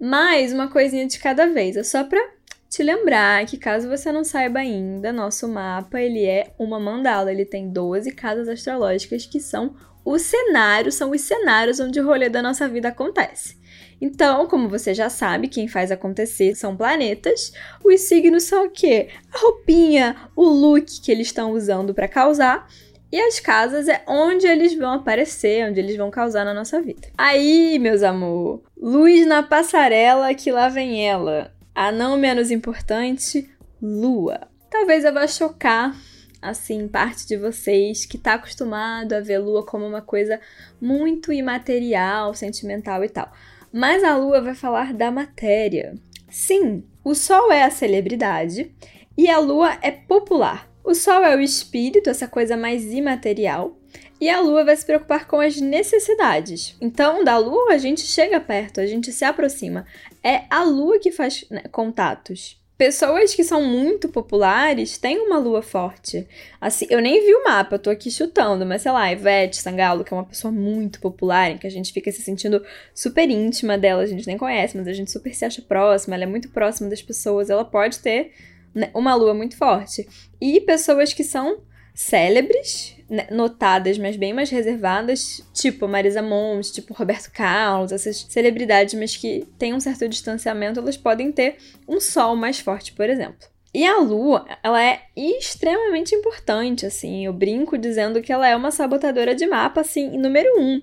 Mais 0.00 0.52
uma 0.52 0.66
coisinha 0.66 1.06
de 1.06 1.20
cada 1.20 1.46
vez, 1.46 1.76
é 1.76 1.84
só 1.84 2.02
para 2.02 2.41
te 2.72 2.82
lembrar 2.82 3.44
que 3.44 3.58
caso 3.58 3.86
você 3.86 4.10
não 4.10 4.24
saiba 4.24 4.60
ainda, 4.60 5.12
nosso 5.12 5.46
mapa 5.46 6.00
ele 6.00 6.24
é 6.24 6.54
uma 6.58 6.80
mandala, 6.80 7.30
ele 7.30 7.44
tem 7.44 7.70
12 7.70 8.10
casas 8.12 8.48
astrológicas 8.48 9.26
que 9.26 9.38
são 9.38 9.76
o 10.02 10.18
cenário, 10.18 10.90
são 10.90 11.10
os 11.10 11.20
cenários 11.20 11.78
onde 11.78 12.00
o 12.00 12.06
rolê 12.06 12.30
da 12.30 12.40
nossa 12.40 12.66
vida 12.66 12.88
acontece. 12.88 13.60
Então, 14.00 14.46
como 14.46 14.70
você 14.70 14.94
já 14.94 15.10
sabe, 15.10 15.48
quem 15.48 15.68
faz 15.68 15.92
acontecer 15.92 16.54
são 16.54 16.74
planetas. 16.74 17.52
Os 17.84 18.00
signos 18.00 18.44
são 18.44 18.64
o 18.64 18.70
quê? 18.70 19.10
A 19.30 19.38
roupinha, 19.38 20.16
o 20.34 20.42
look 20.42 21.02
que 21.02 21.12
eles 21.12 21.26
estão 21.26 21.52
usando 21.52 21.92
para 21.92 22.08
causar. 22.08 22.66
E 23.12 23.20
as 23.20 23.38
casas 23.38 23.86
é 23.86 24.02
onde 24.08 24.46
eles 24.46 24.74
vão 24.74 24.94
aparecer, 24.94 25.68
onde 25.68 25.78
eles 25.78 25.96
vão 25.98 26.10
causar 26.10 26.46
na 26.46 26.54
nossa 26.54 26.80
vida. 26.80 27.08
Aí, 27.18 27.78
meus 27.78 28.02
amor, 28.02 28.62
luz 28.80 29.26
na 29.26 29.42
passarela 29.42 30.34
que 30.34 30.50
lá 30.50 30.70
vem 30.70 31.06
ela. 31.06 31.51
A 31.74 31.90
não 31.90 32.18
menos 32.18 32.50
importante, 32.50 33.50
Lua. 33.80 34.48
Talvez 34.70 35.04
eu 35.04 35.12
vá 35.12 35.26
chocar, 35.26 35.96
assim, 36.40 36.86
parte 36.86 37.26
de 37.26 37.36
vocês 37.36 38.04
que 38.04 38.16
está 38.16 38.34
acostumado 38.34 39.14
a 39.14 39.20
ver 39.20 39.38
Lua 39.38 39.64
como 39.64 39.86
uma 39.86 40.02
coisa 40.02 40.38
muito 40.80 41.32
imaterial, 41.32 42.34
sentimental 42.34 43.02
e 43.02 43.08
tal. 43.08 43.32
Mas 43.72 44.04
a 44.04 44.16
Lua 44.16 44.42
vai 44.42 44.54
falar 44.54 44.92
da 44.92 45.10
matéria. 45.10 45.94
Sim, 46.28 46.84
o 47.02 47.14
Sol 47.14 47.50
é 47.50 47.64
a 47.64 47.70
celebridade 47.70 48.74
e 49.16 49.30
a 49.30 49.38
Lua 49.38 49.78
é 49.80 49.90
popular. 49.90 50.70
O 50.84 50.94
Sol 50.94 51.24
é 51.24 51.34
o 51.34 51.40
espírito, 51.40 52.10
essa 52.10 52.28
coisa 52.28 52.56
mais 52.56 52.84
imaterial, 52.92 53.78
e 54.22 54.30
a 54.30 54.40
Lua 54.40 54.62
vai 54.62 54.76
se 54.76 54.86
preocupar 54.86 55.26
com 55.26 55.40
as 55.40 55.60
necessidades. 55.60 56.76
Então, 56.80 57.24
da 57.24 57.36
Lua 57.38 57.72
a 57.72 57.76
gente 57.76 58.02
chega 58.02 58.38
perto, 58.38 58.80
a 58.80 58.86
gente 58.86 59.10
se 59.10 59.24
aproxima. 59.24 59.84
É 60.22 60.42
a 60.48 60.62
Lua 60.62 61.00
que 61.00 61.10
faz 61.10 61.44
né, 61.50 61.64
contatos. 61.72 62.56
Pessoas 62.78 63.34
que 63.34 63.42
são 63.42 63.64
muito 63.64 64.08
populares 64.08 64.96
têm 64.96 65.18
uma 65.18 65.38
lua 65.38 65.60
forte. 65.60 66.24
Assim, 66.60 66.86
eu 66.88 67.00
nem 67.00 67.20
vi 67.20 67.34
o 67.34 67.42
mapa, 67.42 67.74
eu 67.74 67.78
tô 67.80 67.90
aqui 67.90 68.12
chutando, 68.12 68.64
mas 68.64 68.82
sei 68.82 68.92
lá, 68.92 69.10
Ivete 69.10 69.60
Sangalo, 69.60 70.04
que 70.04 70.14
é 70.14 70.16
uma 70.16 70.24
pessoa 70.24 70.52
muito 70.52 71.00
popular, 71.00 71.50
em 71.50 71.58
que 71.58 71.66
a 71.66 71.70
gente 71.70 71.92
fica 71.92 72.10
se 72.12 72.22
sentindo 72.22 72.64
super 72.94 73.28
íntima 73.28 73.76
dela, 73.76 74.02
a 74.02 74.06
gente 74.06 74.26
nem 74.28 74.38
conhece, 74.38 74.76
mas 74.76 74.86
a 74.86 74.92
gente 74.92 75.10
super 75.10 75.34
se 75.34 75.44
acha 75.44 75.62
próxima, 75.62 76.14
ela 76.14 76.24
é 76.24 76.28
muito 76.28 76.48
próxima 76.50 76.88
das 76.88 77.02
pessoas, 77.02 77.50
ela 77.50 77.64
pode 77.64 77.98
ter 77.98 78.32
né, 78.72 78.88
uma 78.94 79.16
lua 79.16 79.34
muito 79.34 79.56
forte. 79.56 80.08
E 80.40 80.60
pessoas 80.60 81.12
que 81.12 81.24
são 81.24 81.60
célebres, 81.94 82.96
notadas, 83.30 83.98
mas 83.98 84.16
bem 84.16 84.32
mais 84.32 84.50
reservadas, 84.50 85.42
tipo 85.52 85.86
Marisa 85.86 86.22
Monte, 86.22 86.72
tipo 86.72 86.94
Roberto 86.94 87.30
Carlos, 87.30 87.92
essas 87.92 88.26
celebridades, 88.28 88.94
mas 88.94 89.16
que 89.16 89.46
têm 89.58 89.74
um 89.74 89.80
certo 89.80 90.08
distanciamento, 90.08 90.80
elas 90.80 90.96
podem 90.96 91.30
ter 91.30 91.56
um 91.86 92.00
sol 92.00 92.34
mais 92.34 92.58
forte, 92.58 92.92
por 92.92 93.08
exemplo. 93.08 93.52
E 93.74 93.86
a 93.86 93.98
lua, 93.98 94.46
ela 94.62 94.82
é 94.84 95.02
extremamente 95.16 96.14
importante, 96.14 96.84
assim. 96.84 97.24
Eu 97.24 97.32
brinco 97.32 97.78
dizendo 97.78 98.20
que 98.20 98.30
ela 98.30 98.46
é 98.46 98.54
uma 98.54 98.70
sabotadora 98.70 99.34
de 99.34 99.46
mapa, 99.46 99.80
assim, 99.80 100.18
número 100.18 100.60
um. 100.60 100.82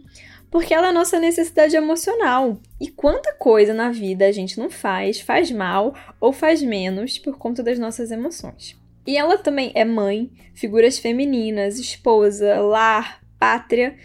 Porque 0.50 0.74
ela 0.74 0.88
é 0.88 0.90
a 0.90 0.94
nossa 0.94 1.20
necessidade 1.20 1.76
emocional. 1.76 2.60
E 2.82 2.90
quanta 2.90 3.32
coisa 3.34 3.76
na 3.76 3.92
vida 3.92 4.26
a 4.26 4.32
gente 4.32 4.58
não 4.58 4.72
faz, 4.72 5.22
faz 5.22 5.52
mal 5.52 5.94
ou 6.20 6.34
faz 6.34 6.64
menos 6.64 7.20
por 7.20 7.38
conta 7.38 7.62
das 7.62 7.78
nossas 7.78 8.10
emoções. 8.10 8.76
E 9.10 9.18
ela 9.18 9.40
também 9.40 9.72
é 9.74 9.84
mãe, 9.84 10.30
figuras 10.54 11.00
femininas, 11.00 11.80
esposa, 11.80 12.60
lar, 12.62 13.20
pátria 13.40 13.98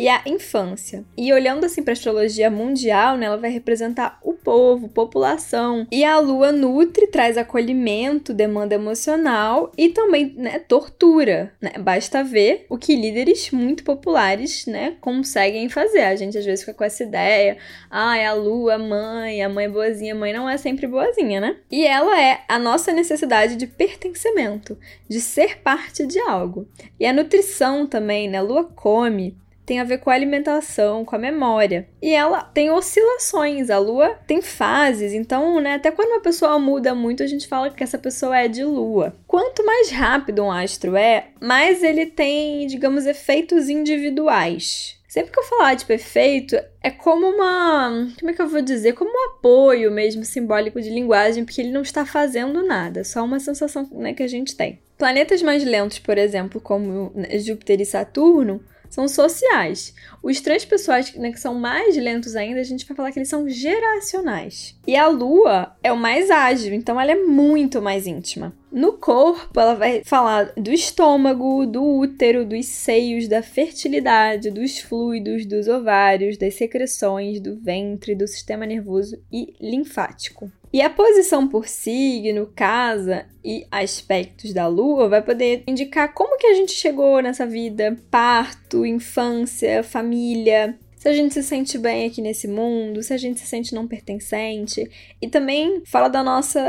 e 0.00 0.08
a 0.08 0.22
infância. 0.24 1.04
E 1.14 1.30
olhando 1.30 1.66
assim 1.66 1.82
para 1.82 1.92
a 1.92 1.94
astrologia 1.94 2.48
mundial, 2.48 3.18
né, 3.18 3.26
ela 3.26 3.36
vai 3.36 3.50
representar 3.50 4.18
o 4.22 4.32
povo, 4.32 4.88
população. 4.88 5.86
E 5.92 6.02
a 6.02 6.18
lua 6.18 6.50
nutre, 6.50 7.06
traz 7.06 7.36
acolhimento, 7.36 8.32
demanda 8.32 8.74
emocional 8.74 9.70
e 9.76 9.90
também, 9.90 10.32
né, 10.38 10.58
tortura, 10.58 11.52
né? 11.60 11.72
Basta 11.78 12.24
ver 12.24 12.64
o 12.70 12.78
que 12.78 12.96
líderes 12.96 13.50
muito 13.50 13.84
populares, 13.84 14.64
né, 14.64 14.96
conseguem 15.02 15.68
fazer. 15.68 16.04
A 16.04 16.16
gente 16.16 16.38
às 16.38 16.46
vezes 16.46 16.64
fica 16.64 16.78
com 16.78 16.84
essa 16.84 17.02
ideia, 17.02 17.58
ah, 17.90 18.16
é 18.16 18.26
a 18.26 18.32
lua, 18.32 18.78
mãe, 18.78 19.42
a 19.42 19.50
mãe 19.50 19.66
é 19.66 19.68
boazinha, 19.68 20.14
a 20.14 20.18
mãe 20.18 20.32
não 20.32 20.48
é 20.48 20.56
sempre 20.56 20.86
boazinha, 20.86 21.42
né? 21.42 21.56
E 21.70 21.84
ela 21.84 22.18
é 22.18 22.40
a 22.48 22.58
nossa 22.58 22.90
necessidade 22.90 23.54
de 23.54 23.66
pertencimento, 23.66 24.78
de 25.06 25.20
ser 25.20 25.58
parte 25.58 26.06
de 26.06 26.18
algo. 26.20 26.66
E 26.98 27.04
a 27.04 27.12
nutrição 27.12 27.86
também, 27.86 28.30
né? 28.30 28.38
A 28.38 28.42
lua 28.42 28.64
come, 28.64 29.36
tem 29.70 29.78
a 29.78 29.84
ver 29.84 29.98
com 29.98 30.10
a 30.10 30.14
alimentação, 30.14 31.04
com 31.04 31.14
a 31.14 31.18
memória. 31.18 31.86
E 32.02 32.12
ela 32.12 32.42
tem 32.42 32.72
oscilações, 32.72 33.70
a 33.70 33.78
lua 33.78 34.18
tem 34.26 34.42
fases, 34.42 35.12
então, 35.12 35.60
né, 35.60 35.74
até 35.74 35.92
quando 35.92 36.08
uma 36.08 36.20
pessoa 36.20 36.58
muda 36.58 36.92
muito, 36.92 37.22
a 37.22 37.26
gente 37.28 37.46
fala 37.46 37.70
que 37.70 37.84
essa 37.84 37.96
pessoa 37.96 38.36
é 38.36 38.48
de 38.48 38.64
lua. 38.64 39.14
Quanto 39.28 39.64
mais 39.64 39.88
rápido 39.92 40.42
um 40.42 40.50
astro 40.50 40.96
é, 40.96 41.28
mais 41.40 41.84
ele 41.84 42.06
tem, 42.06 42.66
digamos, 42.66 43.06
efeitos 43.06 43.68
individuais. 43.68 44.98
Sempre 45.06 45.30
que 45.30 45.38
eu 45.38 45.44
falar 45.44 45.74
de 45.74 45.84
perfeito, 45.84 46.56
é 46.82 46.90
como 46.90 47.28
uma. 47.28 48.08
Como 48.18 48.30
é 48.30 48.34
que 48.34 48.42
eu 48.42 48.48
vou 48.48 48.62
dizer? 48.62 48.94
Como 48.94 49.08
um 49.08 49.30
apoio 49.36 49.92
mesmo 49.92 50.24
simbólico 50.24 50.80
de 50.80 50.90
linguagem, 50.90 51.44
porque 51.44 51.60
ele 51.60 51.70
não 51.70 51.82
está 51.82 52.04
fazendo 52.04 52.66
nada, 52.66 53.04
só 53.04 53.24
uma 53.24 53.38
sensação 53.38 53.88
né, 53.92 54.14
que 54.14 54.22
a 54.24 54.28
gente 54.28 54.56
tem. 54.56 54.80
Planetas 54.98 55.42
mais 55.42 55.64
lentos, 55.64 56.00
por 56.00 56.18
exemplo, 56.18 56.60
como 56.60 57.12
né, 57.14 57.38
Júpiter 57.38 57.80
e 57.80 57.86
Saturno, 57.86 58.60
são 58.90 59.08
sociais. 59.08 59.94
Os 60.22 60.40
transpessoais, 60.40 61.14
né, 61.14 61.30
que 61.30 61.40
são 61.40 61.54
mais 61.54 61.96
lentos 61.96 62.36
ainda, 62.36 62.60
a 62.60 62.64
gente 62.64 62.84
vai 62.84 62.96
falar 62.96 63.12
que 63.12 63.18
eles 63.18 63.28
são 63.28 63.48
geracionais. 63.48 64.76
E 64.86 64.96
a 64.96 65.06
lua 65.06 65.74
é 65.82 65.92
o 65.92 65.96
mais 65.96 66.30
ágil, 66.30 66.74
então 66.74 67.00
ela 67.00 67.12
é 67.12 67.14
muito 67.14 67.80
mais 67.80 68.06
íntima. 68.06 68.52
No 68.70 68.92
corpo, 68.94 69.58
ela 69.58 69.74
vai 69.74 70.02
falar 70.04 70.52
do 70.56 70.70
estômago, 70.72 71.66
do 71.66 71.82
útero, 71.82 72.44
dos 72.44 72.66
seios, 72.66 73.26
da 73.26 73.42
fertilidade, 73.42 74.50
dos 74.50 74.78
fluidos, 74.78 75.46
dos 75.46 75.66
ovários, 75.66 76.36
das 76.36 76.54
secreções, 76.54 77.40
do 77.40 77.56
ventre, 77.56 78.14
do 78.14 78.28
sistema 78.28 78.66
nervoso 78.66 79.20
e 79.32 79.54
linfático. 79.60 80.50
E 80.72 80.80
a 80.80 80.88
posição 80.88 81.48
por 81.48 81.66
signo, 81.66 82.52
casa 82.54 83.26
e 83.44 83.66
aspectos 83.70 84.52
da 84.52 84.68
lua 84.68 85.08
vai 85.08 85.20
poder 85.20 85.64
indicar 85.66 86.14
como 86.14 86.38
que 86.38 86.46
a 86.46 86.54
gente 86.54 86.72
chegou 86.72 87.20
nessa 87.20 87.44
vida, 87.44 87.98
parto, 88.10 88.86
infância, 88.86 89.82
família, 89.82 90.78
se 91.00 91.08
a 91.08 91.14
gente 91.14 91.32
se 91.32 91.42
sente 91.42 91.78
bem 91.78 92.06
aqui 92.06 92.20
nesse 92.20 92.46
mundo, 92.46 93.02
se 93.02 93.14
a 93.14 93.16
gente 93.16 93.40
se 93.40 93.46
sente 93.46 93.74
não 93.74 93.88
pertencente. 93.88 94.88
E 95.20 95.26
também 95.28 95.82
fala 95.86 96.08
da 96.08 96.22
nossa 96.22 96.60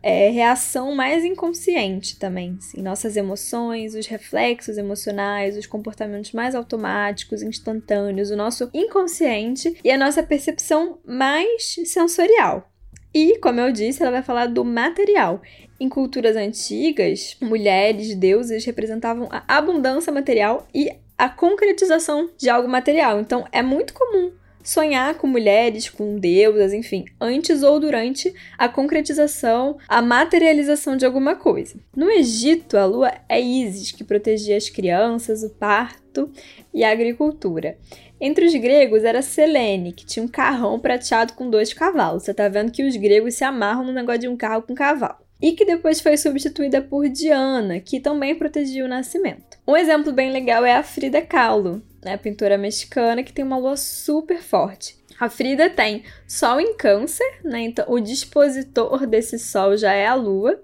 é, 0.00 0.30
reação 0.30 0.94
mais 0.94 1.24
inconsciente 1.24 2.16
também, 2.16 2.56
assim, 2.58 2.80
nossas 2.80 3.16
emoções, 3.16 3.96
os 3.96 4.06
reflexos 4.06 4.78
emocionais, 4.78 5.56
os 5.56 5.66
comportamentos 5.66 6.30
mais 6.30 6.54
automáticos, 6.54 7.42
instantâneos, 7.42 8.30
o 8.30 8.36
nosso 8.36 8.70
inconsciente 8.72 9.76
e 9.82 9.90
a 9.90 9.98
nossa 9.98 10.22
percepção 10.22 11.00
mais 11.04 11.74
sensorial. 11.84 12.71
E, 13.14 13.38
como 13.38 13.60
eu 13.60 13.70
disse, 13.70 14.02
ela 14.02 14.10
vai 14.10 14.22
falar 14.22 14.46
do 14.46 14.64
material. 14.64 15.42
Em 15.78 15.88
culturas 15.88 16.36
antigas, 16.36 17.36
mulheres, 17.40 18.14
deuses 18.14 18.64
representavam 18.64 19.28
a 19.30 19.42
abundância 19.48 20.12
material 20.12 20.66
e 20.74 20.90
a 21.18 21.28
concretização 21.28 22.30
de 22.38 22.48
algo 22.48 22.68
material. 22.68 23.20
Então, 23.20 23.46
é 23.52 23.62
muito 23.62 23.92
comum 23.92 24.32
sonhar 24.62 25.16
com 25.16 25.26
mulheres, 25.26 25.90
com 25.90 26.16
deusas, 26.16 26.72
enfim, 26.72 27.04
antes 27.20 27.62
ou 27.62 27.80
durante 27.80 28.32
a 28.56 28.68
concretização, 28.68 29.76
a 29.88 30.00
materialização 30.00 30.96
de 30.96 31.04
alguma 31.04 31.34
coisa. 31.34 31.76
No 31.94 32.10
Egito, 32.10 32.76
a 32.76 32.84
lua 32.84 33.12
é 33.28 33.40
Isis, 33.40 33.90
que 33.92 34.04
protegia 34.04 34.56
as 34.56 34.68
crianças, 34.68 35.42
o 35.42 35.50
parto 35.50 36.30
e 36.72 36.84
a 36.84 36.90
agricultura. 36.90 37.76
Entre 38.24 38.46
os 38.46 38.54
gregos 38.54 39.02
era 39.02 39.20
Selene, 39.20 39.92
que 39.92 40.06
tinha 40.06 40.24
um 40.24 40.28
carrão 40.28 40.78
prateado 40.78 41.32
com 41.32 41.50
dois 41.50 41.72
cavalos. 41.72 42.22
Você 42.22 42.32
tá 42.32 42.46
vendo 42.46 42.70
que 42.70 42.84
os 42.84 42.94
gregos 42.94 43.34
se 43.34 43.42
amarram 43.42 43.82
no 43.82 43.92
negócio 43.92 44.20
de 44.20 44.28
um 44.28 44.36
carro 44.36 44.62
com 44.62 44.76
cavalo. 44.76 45.16
E 45.40 45.50
que 45.50 45.64
depois 45.64 46.00
foi 46.00 46.16
substituída 46.16 46.80
por 46.80 47.08
Diana, 47.08 47.80
que 47.80 47.98
também 47.98 48.36
protegia 48.36 48.84
o 48.84 48.88
nascimento. 48.88 49.58
Um 49.66 49.76
exemplo 49.76 50.12
bem 50.12 50.30
legal 50.30 50.64
é 50.64 50.72
a 50.72 50.84
Frida 50.84 51.20
Kahlo, 51.20 51.82
né, 52.00 52.16
pintora 52.16 52.56
mexicana 52.56 53.24
que 53.24 53.32
tem 53.32 53.44
uma 53.44 53.58
lua 53.58 53.76
super 53.76 54.40
forte. 54.40 54.96
A 55.18 55.28
Frida 55.28 55.68
tem 55.68 56.04
Sol 56.28 56.60
em 56.60 56.76
Câncer, 56.76 57.40
né? 57.42 57.62
Então 57.62 57.86
o 57.88 57.98
dispositor 57.98 59.04
desse 59.04 59.36
Sol 59.36 59.76
já 59.76 59.92
é 59.92 60.06
a 60.06 60.14
Lua. 60.14 60.62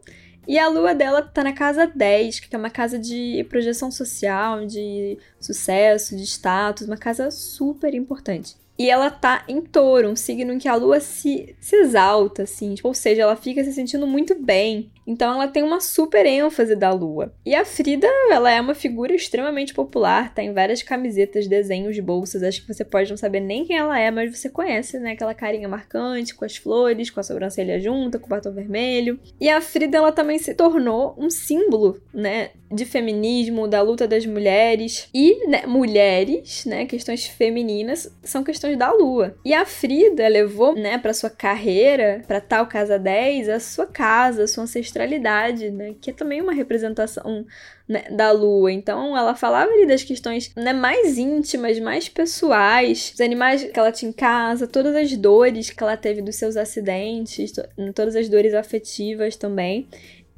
E 0.49 0.59
a 0.59 0.67
lua 0.67 0.95
dela 0.95 1.21
tá 1.21 1.45
na 1.45 1.53
casa 1.53 1.87
10, 1.87 2.41
que 2.41 2.57
é 2.57 2.59
uma 2.59 2.71
casa 2.71 2.99
de 2.99 3.45
projeção 3.51 3.91
social, 3.91 4.65
de 4.65 5.19
sucesso, 5.39 6.17
de 6.17 6.23
status, 6.23 6.87
uma 6.87 6.97
casa 6.97 7.31
super 7.31 7.95
importante. 7.95 8.57
E 8.79 8.89
ela 8.89 9.11
tá 9.11 9.45
em 9.47 9.61
touro, 9.61 10.09
um 10.09 10.17
signo 10.17 10.53
em 10.55 10.59
que 10.59 10.67
a 10.67 10.75
lua 10.75 11.01
se, 11.01 11.55
se 11.61 11.77
exalta, 11.77 12.45
assim, 12.45 12.75
tipo, 12.75 12.89
ou 12.89 12.95
seja, 12.95 13.23
ela 13.23 13.37
fica 13.37 13.63
se 13.63 13.75
sentindo 13.75 14.07
muito 14.07 14.35
bem. 14.41 14.91
Então 15.09 15.33
ela 15.33 15.49
tem 15.49 15.63
uma 15.63 15.81
super 15.81 16.27
ênfase 16.27 16.77
da 16.77 16.93
lua. 16.93 17.33
E 17.45 17.55
a 17.55 17.65
Frida, 17.65 18.07
ela 18.31 18.51
é 18.51 18.61
uma 18.61 18.75
figura 18.75 19.15
extremamente 19.15 19.73
popular, 19.73 20.35
tá 20.35 20.43
em 20.43 20.53
várias 20.53 20.83
camisetas, 20.83 21.47
desenhos, 21.47 21.99
bolsas. 21.99 22.43
Acho 22.43 22.61
que 22.61 22.73
você 22.73 22.85
pode 22.85 23.09
não 23.09 23.17
saber 23.17 23.41
nem 23.41 23.65
quem 23.65 23.79
ela 23.79 23.99
é, 23.99 24.11
mas 24.11 24.37
você 24.37 24.51
conhece, 24.51 24.99
né? 24.99 25.13
Aquela 25.13 25.33
carinha 25.33 25.67
marcante, 25.67 26.35
com 26.35 26.45
as 26.45 26.59
flores, 26.59 27.09
com 27.09 27.21
a 27.21 27.23
sobrancelha 27.23 27.81
junta, 27.81 28.19
com 28.19 28.27
o 28.27 28.29
batom 28.29 28.53
vermelho. 28.53 29.19
E 29.41 29.49
a 29.49 29.63
Frida, 29.63 29.97
ela 29.97 30.13
também 30.13 30.39
se 30.39 30.55
tornou 30.55 31.15
um 31.17 31.31
símbolo, 31.31 31.99
né? 32.13 32.51
De 32.71 32.85
feminismo, 32.85 33.67
da 33.67 33.81
luta 33.81 34.07
das 34.07 34.27
mulheres. 34.27 35.09
E 35.15 35.47
né, 35.49 35.63
mulheres, 35.67 36.67
né? 36.67 36.85
Questões 36.85 37.25
femininas 37.25 38.15
são 38.23 38.45
questões 38.45 38.77
da 38.77 38.93
lua. 38.93 39.35
E 39.43 39.55
a 39.55 39.65
Frida 39.65 40.29
levou, 40.29 40.75
né, 40.75 40.99
para 40.99 41.15
sua 41.15 41.31
carreira, 41.31 42.23
para 42.29 42.43
tal 42.43 42.67
casa 42.67 42.99
10, 42.99 43.49
a 43.49 43.59
sua 43.59 43.87
casa, 43.87 44.45
a 44.45 44.47
sua 44.47 44.65
ancestralidade 44.65 44.98
ancestralidade, 44.99 45.71
né? 45.71 45.95
Que 46.01 46.11
é 46.11 46.13
também 46.13 46.41
uma 46.41 46.53
representação 46.53 47.47
né, 47.89 48.05
da 48.11 48.31
lua. 48.33 48.73
Então, 48.73 49.17
ela 49.17 49.35
falava 49.35 49.71
ali 49.71 49.87
das 49.87 50.03
questões 50.03 50.53
né, 50.57 50.73
mais 50.73 51.17
íntimas, 51.17 51.79
mais 51.79 52.09
pessoais, 52.09 53.13
os 53.15 53.21
animais 53.21 53.63
que 53.63 53.79
ela 53.79 53.93
tinha 53.93 54.11
em 54.11 54.13
casa, 54.13 54.67
todas 54.67 54.95
as 54.95 55.17
dores 55.17 55.71
que 55.71 55.83
ela 55.83 55.97
teve 55.97 56.21
dos 56.21 56.37
seus 56.37 56.57
acidentes, 56.57 57.53
todas 57.95 58.17
as 58.17 58.29
dores 58.29 58.55
afetivas 58.55 59.37
também. 59.37 59.87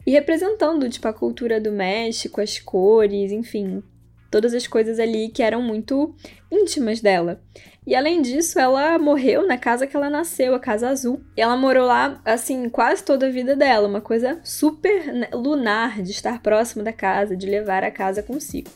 E 0.06 0.12
representando, 0.12 0.88
tipo, 0.88 1.06
a 1.08 1.12
cultura 1.12 1.60
do 1.60 1.70
México, 1.70 2.40
as 2.40 2.58
cores, 2.58 3.32
enfim, 3.32 3.82
todas 4.30 4.54
as 4.54 4.66
coisas 4.66 4.98
ali 4.98 5.28
que 5.28 5.42
eram 5.42 5.60
muito 5.60 6.14
íntimas 6.50 7.00
dela. 7.00 7.42
E 7.86 7.94
além 7.94 8.22
disso, 8.22 8.58
ela 8.58 8.98
morreu 8.98 9.46
na 9.46 9.58
casa 9.58 9.86
que 9.86 9.96
ela 9.96 10.10
nasceu, 10.10 10.54
a 10.54 10.60
Casa 10.60 10.88
Azul. 10.88 11.20
E 11.36 11.40
ela 11.40 11.56
morou 11.56 11.86
lá, 11.86 12.20
assim, 12.24 12.68
quase 12.68 13.02
toda 13.02 13.26
a 13.26 13.30
vida 13.30 13.56
dela. 13.56 13.88
Uma 13.88 14.00
coisa 14.00 14.38
super 14.44 15.12
né, 15.12 15.28
lunar 15.32 16.02
de 16.02 16.10
estar 16.10 16.40
próximo 16.42 16.84
da 16.84 16.92
casa, 16.92 17.36
de 17.36 17.46
levar 17.46 17.82
a 17.82 17.90
casa 17.90 18.22
consigo. 18.22 18.70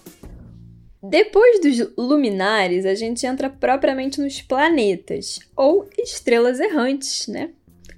Depois 1.03 1.61
dos 1.61 1.95
luminares, 1.99 2.87
a 2.87 2.95
gente 2.95 3.27
entra 3.27 3.51
propriamente 3.51 4.21
nos 4.21 4.41
planetas, 4.41 5.39
ou 5.55 5.87
estrelas 5.99 6.59
errantes, 6.59 7.29
né? 7.29 7.51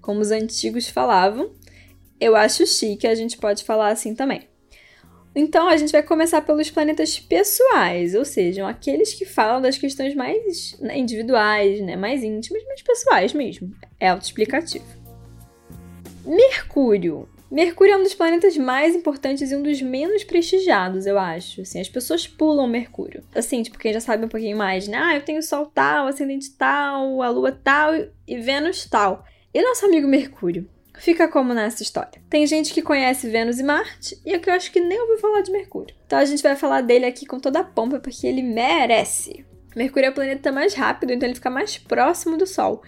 Como 0.02 0.20
os 0.20 0.32
antigos 0.32 0.88
falavam. 0.88 1.52
Eu 2.20 2.34
acho 2.34 2.66
chique, 2.66 3.06
a 3.06 3.14
gente 3.14 3.38
pode 3.38 3.62
falar 3.62 3.90
assim 3.90 4.12
também. 4.12 4.48
Então 5.38 5.68
a 5.68 5.76
gente 5.76 5.92
vai 5.92 6.02
começar 6.02 6.40
pelos 6.40 6.70
planetas 6.70 7.20
pessoais, 7.20 8.14
ou 8.14 8.24
seja, 8.24 8.66
aqueles 8.66 9.12
que 9.12 9.26
falam 9.26 9.60
das 9.60 9.76
questões 9.76 10.14
mais 10.14 10.74
né, 10.80 10.98
individuais, 10.98 11.78
né, 11.82 11.94
mais 11.94 12.24
íntimas, 12.24 12.62
mas 12.66 12.80
pessoais 12.80 13.34
mesmo. 13.34 13.70
É 14.00 14.08
autoexplicativo. 14.08 14.86
Mercúrio. 16.24 17.28
Mercúrio 17.50 17.92
é 17.92 17.96
um 17.98 18.02
dos 18.02 18.14
planetas 18.14 18.56
mais 18.56 18.96
importantes 18.96 19.52
e 19.52 19.54
um 19.54 19.62
dos 19.62 19.82
menos 19.82 20.24
prestigiados, 20.24 21.04
eu 21.04 21.18
acho. 21.18 21.60
Assim, 21.60 21.80
as 21.82 21.88
pessoas 21.88 22.26
pulam 22.26 22.66
Mercúrio. 22.66 23.22
Assim, 23.34 23.62
tipo, 23.62 23.78
quem 23.78 23.92
já 23.92 24.00
sabe 24.00 24.24
um 24.24 24.28
pouquinho 24.28 24.56
mais, 24.56 24.88
né? 24.88 24.96
Ah, 24.96 25.14
eu 25.16 25.22
tenho 25.22 25.42
Sol 25.42 25.66
tal, 25.66 26.06
ascendente 26.06 26.50
tal, 26.56 27.20
a 27.22 27.28
Lua 27.28 27.52
tal 27.52 27.92
e 28.26 28.38
Vênus 28.38 28.86
tal. 28.86 29.22
E 29.52 29.62
nosso 29.62 29.84
amigo 29.84 30.08
Mercúrio? 30.08 30.66
Fica 30.98 31.28
como 31.28 31.54
nessa 31.54 31.82
história. 31.82 32.20
Tem 32.28 32.46
gente 32.46 32.72
que 32.72 32.82
conhece 32.82 33.28
Vênus 33.28 33.58
e 33.58 33.62
Marte 33.62 34.20
e 34.24 34.38
que 34.38 34.50
eu 34.50 34.54
acho 34.54 34.72
que 34.72 34.80
nem 34.80 35.00
ouviu 35.00 35.18
falar 35.18 35.40
de 35.42 35.50
Mercúrio. 35.50 35.94
Então 36.06 36.18
a 36.18 36.24
gente 36.24 36.42
vai 36.42 36.56
falar 36.56 36.80
dele 36.80 37.06
aqui 37.06 37.26
com 37.26 37.38
toda 37.38 37.60
a 37.60 37.64
pompa 37.64 37.98
porque 37.98 38.26
ele 38.26 38.42
merece. 38.42 39.44
Mercúrio 39.74 40.06
é 40.06 40.10
o 40.10 40.14
planeta 40.14 40.50
mais 40.50 40.74
rápido, 40.74 41.12
então 41.12 41.28
ele 41.28 41.34
fica 41.34 41.50
mais 41.50 41.76
próximo 41.76 42.36
do 42.36 42.46
Sol. 42.46 42.82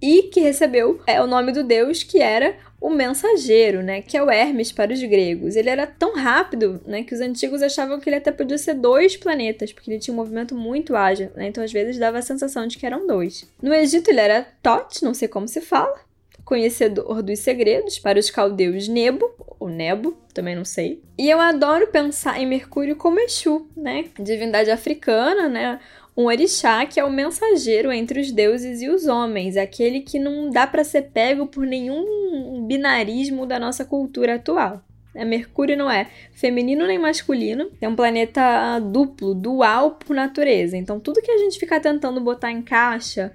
E 0.00 0.24
que 0.24 0.40
recebeu 0.40 1.00
é 1.06 1.20
o 1.22 1.26
nome 1.26 1.52
do 1.52 1.62
deus 1.62 2.02
que 2.02 2.20
era 2.20 2.56
o 2.80 2.90
mensageiro, 2.90 3.82
né, 3.82 4.02
que 4.02 4.16
é 4.16 4.22
o 4.22 4.30
Hermes 4.30 4.70
para 4.70 4.92
os 4.92 5.02
gregos. 5.02 5.56
Ele 5.56 5.70
era 5.70 5.86
tão 5.86 6.14
rápido, 6.14 6.80
né, 6.86 7.02
que 7.02 7.14
os 7.14 7.20
antigos 7.20 7.62
achavam 7.62 7.98
que 7.98 8.08
ele 8.08 8.16
até 8.16 8.30
podia 8.30 8.58
ser 8.58 8.74
dois 8.74 9.16
planetas, 9.16 9.72
porque 9.72 9.90
ele 9.90 9.98
tinha 9.98 10.12
um 10.12 10.16
movimento 10.16 10.54
muito 10.54 10.94
ágil, 10.94 11.30
né, 11.34 11.48
então 11.48 11.64
às 11.64 11.72
vezes 11.72 11.98
dava 11.98 12.18
a 12.18 12.22
sensação 12.22 12.66
de 12.66 12.76
que 12.76 12.86
eram 12.86 13.06
dois. 13.06 13.50
No 13.62 13.72
Egito 13.72 14.10
ele 14.10 14.20
era 14.20 14.46
Tot, 14.62 15.02
não 15.02 15.14
sei 15.14 15.28
como 15.28 15.48
se 15.48 15.60
fala, 15.60 15.98
conhecedor 16.46 17.22
dos 17.22 17.40
segredos, 17.40 17.98
para 17.98 18.20
os 18.20 18.30
caldeus 18.30 18.86
Nebo, 18.86 19.28
ou 19.58 19.68
Nebo, 19.68 20.16
também 20.32 20.54
não 20.54 20.64
sei. 20.64 21.02
E 21.18 21.28
eu 21.28 21.40
adoro 21.40 21.88
pensar 21.88 22.40
em 22.40 22.46
Mercúrio 22.46 22.94
como 22.94 23.18
Exu, 23.18 23.68
né? 23.76 24.04
Divindade 24.18 24.70
africana, 24.70 25.48
né? 25.48 25.80
Um 26.16 26.26
orixá 26.26 26.86
que 26.86 27.00
é 27.00 27.04
o 27.04 27.10
mensageiro 27.10 27.92
entre 27.92 28.20
os 28.20 28.30
deuses 28.30 28.80
e 28.80 28.88
os 28.88 29.06
homens, 29.06 29.56
aquele 29.56 30.00
que 30.00 30.20
não 30.20 30.48
dá 30.48 30.66
para 30.66 30.84
ser 30.84 31.10
pego 31.12 31.48
por 31.48 31.66
nenhum 31.66 32.64
binarismo 32.64 33.44
da 33.44 33.58
nossa 33.58 33.84
cultura 33.84 34.36
atual. 34.36 34.82
É, 35.16 35.24
Mercúrio 35.24 35.76
não 35.76 35.90
é 35.90 36.06
feminino 36.32 36.86
nem 36.86 36.98
masculino, 36.98 37.70
é 37.80 37.88
um 37.88 37.96
planeta 37.96 38.78
duplo, 38.78 39.34
dual 39.34 39.92
por 39.92 40.14
natureza. 40.14 40.76
Então, 40.76 41.00
tudo 41.00 41.22
que 41.22 41.30
a 41.30 41.38
gente 41.38 41.58
fica 41.58 41.80
tentando 41.80 42.20
botar 42.20 42.52
em 42.52 42.62
caixa 42.62 43.32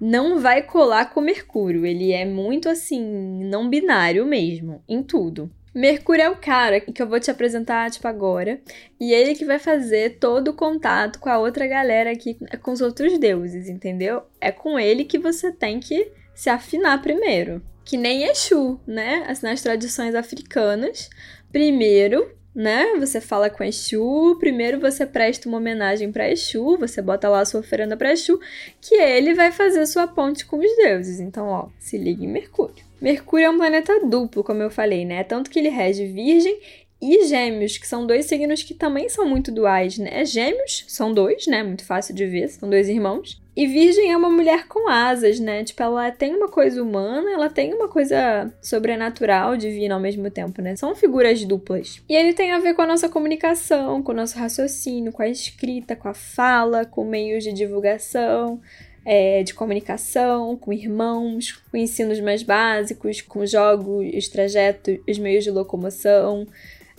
não 0.00 0.38
vai 0.38 0.62
colar 0.62 1.10
com 1.12 1.20
Mercúrio. 1.20 1.84
Ele 1.84 2.12
é 2.12 2.24
muito 2.24 2.68
assim, 2.68 3.44
não 3.44 3.68
binário 3.68 4.24
mesmo, 4.24 4.82
em 4.88 5.02
tudo. 5.02 5.50
Mercúrio 5.74 6.22
é 6.22 6.30
o 6.30 6.36
cara 6.36 6.80
que 6.80 7.00
eu 7.00 7.08
vou 7.08 7.20
te 7.20 7.30
apresentar, 7.30 7.90
tipo, 7.90 8.08
agora. 8.08 8.60
E 8.98 9.12
ele 9.12 9.36
que 9.36 9.44
vai 9.44 9.58
fazer 9.58 10.18
todo 10.18 10.48
o 10.48 10.54
contato 10.54 11.20
com 11.20 11.28
a 11.28 11.38
outra 11.38 11.66
galera 11.66 12.10
aqui, 12.10 12.36
com 12.60 12.72
os 12.72 12.80
outros 12.80 13.16
deuses, 13.18 13.68
entendeu? 13.68 14.22
É 14.40 14.50
com 14.50 14.78
ele 14.78 15.04
que 15.04 15.18
você 15.18 15.52
tem 15.52 15.78
que 15.78 16.10
se 16.34 16.50
afinar 16.50 17.00
primeiro. 17.02 17.62
Que 17.84 17.96
nem 17.96 18.24
Exu, 18.24 18.80
né? 18.86 19.24
Assim, 19.28 19.46
nas 19.46 19.62
tradições 19.62 20.14
africanas. 20.14 21.08
Primeiro, 21.52 22.32
né? 22.54 22.96
Você 22.98 23.20
fala 23.20 23.48
com 23.48 23.62
Exu, 23.64 24.36
primeiro 24.38 24.80
você 24.80 25.06
presta 25.06 25.48
uma 25.48 25.58
homenagem 25.58 26.10
para 26.10 26.30
Exu, 26.30 26.76
você 26.78 27.00
bota 27.00 27.28
lá 27.28 27.40
a 27.40 27.44
sua 27.44 27.60
oferenda 27.60 27.96
para 27.96 28.12
Exu, 28.12 28.40
que 28.80 28.94
ele 28.94 29.34
vai 29.34 29.52
fazer 29.52 29.86
sua 29.86 30.06
ponte 30.06 30.44
com 30.44 30.58
os 30.58 30.76
deuses. 30.76 31.20
Então, 31.20 31.46
ó, 31.46 31.68
se 31.78 31.96
liga 31.96 32.24
em 32.24 32.28
Mercúrio. 32.28 32.84
Mercúrio 33.00 33.46
é 33.46 33.50
um 33.50 33.56
planeta 33.56 34.04
duplo, 34.04 34.44
como 34.44 34.62
eu 34.62 34.70
falei, 34.70 35.06
né? 35.06 35.24
Tanto 35.24 35.48
que 35.48 35.58
ele 35.58 35.70
rege 35.70 36.06
Virgem 36.06 36.58
e 37.00 37.24
Gêmeos, 37.24 37.78
que 37.78 37.86
são 37.86 38.06
dois 38.06 38.26
signos 38.26 38.62
que 38.62 38.74
também 38.74 39.08
são 39.08 39.26
muito 39.26 39.50
duais, 39.50 39.96
né? 39.96 40.24
Gêmeos 40.24 40.84
são 40.86 41.12
dois, 41.12 41.46
né? 41.46 41.62
Muito 41.62 41.84
fácil 41.84 42.14
de 42.14 42.26
ver, 42.26 42.48
são 42.48 42.68
dois 42.68 42.88
irmãos. 42.88 43.40
E 43.56 43.66
Virgem 43.66 44.12
é 44.12 44.16
uma 44.16 44.30
mulher 44.30 44.66
com 44.68 44.88
asas, 44.88 45.40
né? 45.40 45.64
Tipo, 45.64 45.82
ela 45.82 46.10
tem 46.10 46.34
uma 46.34 46.48
coisa 46.48 46.82
humana, 46.82 47.32
ela 47.32 47.48
tem 47.48 47.74
uma 47.74 47.88
coisa 47.88 48.52
sobrenatural, 48.62 49.56
divina 49.56 49.94
ao 49.94 50.00
mesmo 50.00 50.30
tempo, 50.30 50.62
né? 50.62 50.76
São 50.76 50.94
figuras 50.94 51.44
duplas. 51.44 52.00
E 52.08 52.14
ele 52.14 52.32
tem 52.32 52.52
a 52.52 52.58
ver 52.58 52.74
com 52.74 52.82
a 52.82 52.86
nossa 52.86 53.08
comunicação, 53.08 54.02
com 54.02 54.12
o 54.12 54.14
nosso 54.14 54.38
raciocínio, 54.38 55.12
com 55.12 55.22
a 55.22 55.28
escrita, 55.28 55.96
com 55.96 56.08
a 56.08 56.14
fala, 56.14 56.84
com 56.84 57.04
meios 57.04 57.44
de 57.44 57.52
divulgação. 57.52 58.60
É, 59.02 59.42
de 59.42 59.54
comunicação, 59.54 60.58
com 60.58 60.74
irmãos, 60.74 61.52
com 61.70 61.76
ensinos 61.78 62.20
mais 62.20 62.42
básicos, 62.42 63.22
com 63.22 63.46
jogos, 63.46 64.28
trajetos, 64.28 64.98
os 65.08 65.18
meios 65.18 65.42
de 65.42 65.50
locomoção, 65.50 66.46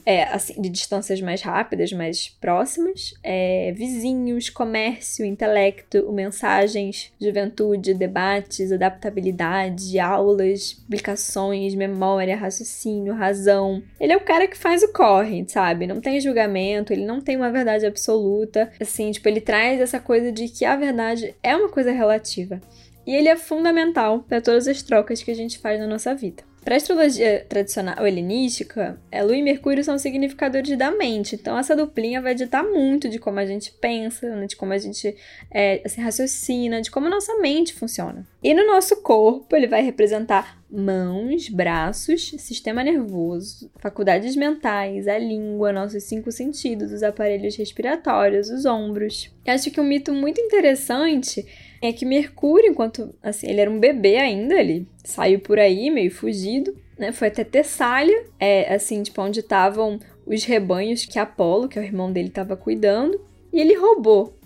é, 0.06 0.24
assim, 0.24 0.60
de 0.62 0.70
distâncias 0.70 1.22
mais 1.22 1.42
rápidas, 1.42 1.92
mais 1.92 2.30
próximas, 2.30 3.14
é, 3.24 3.72
vizinhos, 3.76 4.50
comércio, 4.50 5.26
intelecto, 5.26 6.12
mensagens, 6.12 7.12
juventude, 7.20 7.94
debates, 7.94 8.72
adaptabilidade, 8.72 10.00
aulas, 10.00 10.74
publicações, 10.74 11.76
memória, 11.76 12.36
raciocínio, 12.36 13.14
razão. 13.14 13.82
Ele 14.00 14.14
é 14.14 14.18
o 14.18 14.22
cara 14.22 14.48
que 14.48 14.58
faz 14.58 14.84
o 14.84 14.92
corre, 14.92 15.46
sabe? 15.48 15.88
Não 15.88 16.02
tem 16.02 16.20
julgamento, 16.20 16.94
ele 16.94 17.06
não 17.06 17.22
tem 17.22 17.36
uma 17.36 17.52
verdade 17.52 17.86
absoluta. 17.86 18.72
Assim, 18.80 19.12
tipo, 19.12 19.28
ele 19.28 19.42
traz 19.42 19.80
essa 19.80 20.00
coisa 20.00 20.32
de 20.32 20.48
que 20.48 20.66
a 20.66 20.76
verdade 20.76 21.36
é 21.42 21.56
uma 21.56 21.70
coisa 21.70 21.92
relativa. 21.92 22.62
E 23.06 23.16
ele 23.16 23.30
é 23.30 23.36
fundamental 23.36 24.20
para 24.20 24.42
todas 24.42 24.68
as 24.68 24.82
trocas 24.82 25.24
que 25.24 25.32
a 25.32 25.36
gente 25.36 25.58
faz 25.58 25.80
na 25.80 25.88
nossa 25.88 26.14
vida. 26.14 26.44
Para 26.64 26.76
a 26.76 26.78
astrologia 26.78 27.44
tradicional 27.50 28.06
helenística, 28.06 29.02
é, 29.12 29.24
Lua 29.24 29.36
e 29.36 29.42
Mercúrio 29.42 29.84
são 29.84 29.98
significadores 29.98 30.78
da 30.78 30.92
mente, 30.92 31.34
então 31.36 31.58
essa 31.58 31.76
duplinha 31.76 32.22
vai 32.22 32.36
ditar 32.36 32.64
muito 32.64 33.10
de 33.10 33.18
como 33.18 33.40
a 33.40 33.46
gente 33.46 33.72
pensa, 33.72 34.36
né, 34.36 34.46
de 34.46 34.56
como 34.56 34.72
a 34.72 34.78
gente 34.78 35.16
é, 35.50 35.82
assim, 35.84 36.02
raciocina, 36.02 36.80
de 36.80 36.92
como 36.92 37.08
a 37.08 37.10
nossa 37.10 37.36
mente 37.40 37.74
funciona. 37.74 38.28
E 38.44 38.54
no 38.54 38.68
nosso 38.68 39.02
corpo, 39.02 39.56
ele 39.56 39.66
vai 39.66 39.82
representar 39.82 40.62
mãos, 40.70 41.50
braços, 41.50 42.32
sistema 42.38 42.84
nervoso, 42.84 43.70
faculdades 43.78 44.36
mentais, 44.36 45.08
a 45.08 45.18
língua, 45.18 45.74
nossos 45.74 46.04
cinco 46.04 46.32
sentidos, 46.32 46.92
os 46.92 47.02
aparelhos 47.02 47.56
respiratórios, 47.56 48.52
os 48.52 48.66
ombros. 48.66 49.32
Eu 49.44 49.54
acho 49.56 49.72
que 49.72 49.82
um 49.82 49.84
mito 49.84 50.14
muito 50.14 50.40
interessante 50.40 51.46
é 51.82 51.92
que 51.92 52.06
Mercúrio, 52.06 52.70
enquanto 52.70 53.14
assim, 53.24 53.48
ele 53.50 53.62
era 53.62 53.72
um 53.72 53.80
bebê 53.80 54.18
ainda, 54.18 54.60
ele 54.60 54.88
saiu 55.04 55.40
por 55.40 55.58
aí 55.58 55.90
meio 55.90 56.12
fugido, 56.12 56.76
né? 56.98 57.12
Foi 57.12 57.30
até 57.30 57.44
Tessália, 57.44 58.26
é 58.40 58.74
assim, 58.74 59.02
tipo, 59.02 59.22
onde 59.22 59.40
estavam 59.40 60.00
os 60.26 60.44
rebanhos 60.44 61.06
que 61.06 61.18
Apolo, 61.18 61.68
que 61.68 61.80
é 61.80 61.82
o 61.82 61.86
irmão 61.86 62.12
dele, 62.12 62.28
estava 62.28 62.56
cuidando, 62.56 63.20
e 63.52 63.60
ele 63.60 63.74
roubou 63.76 64.40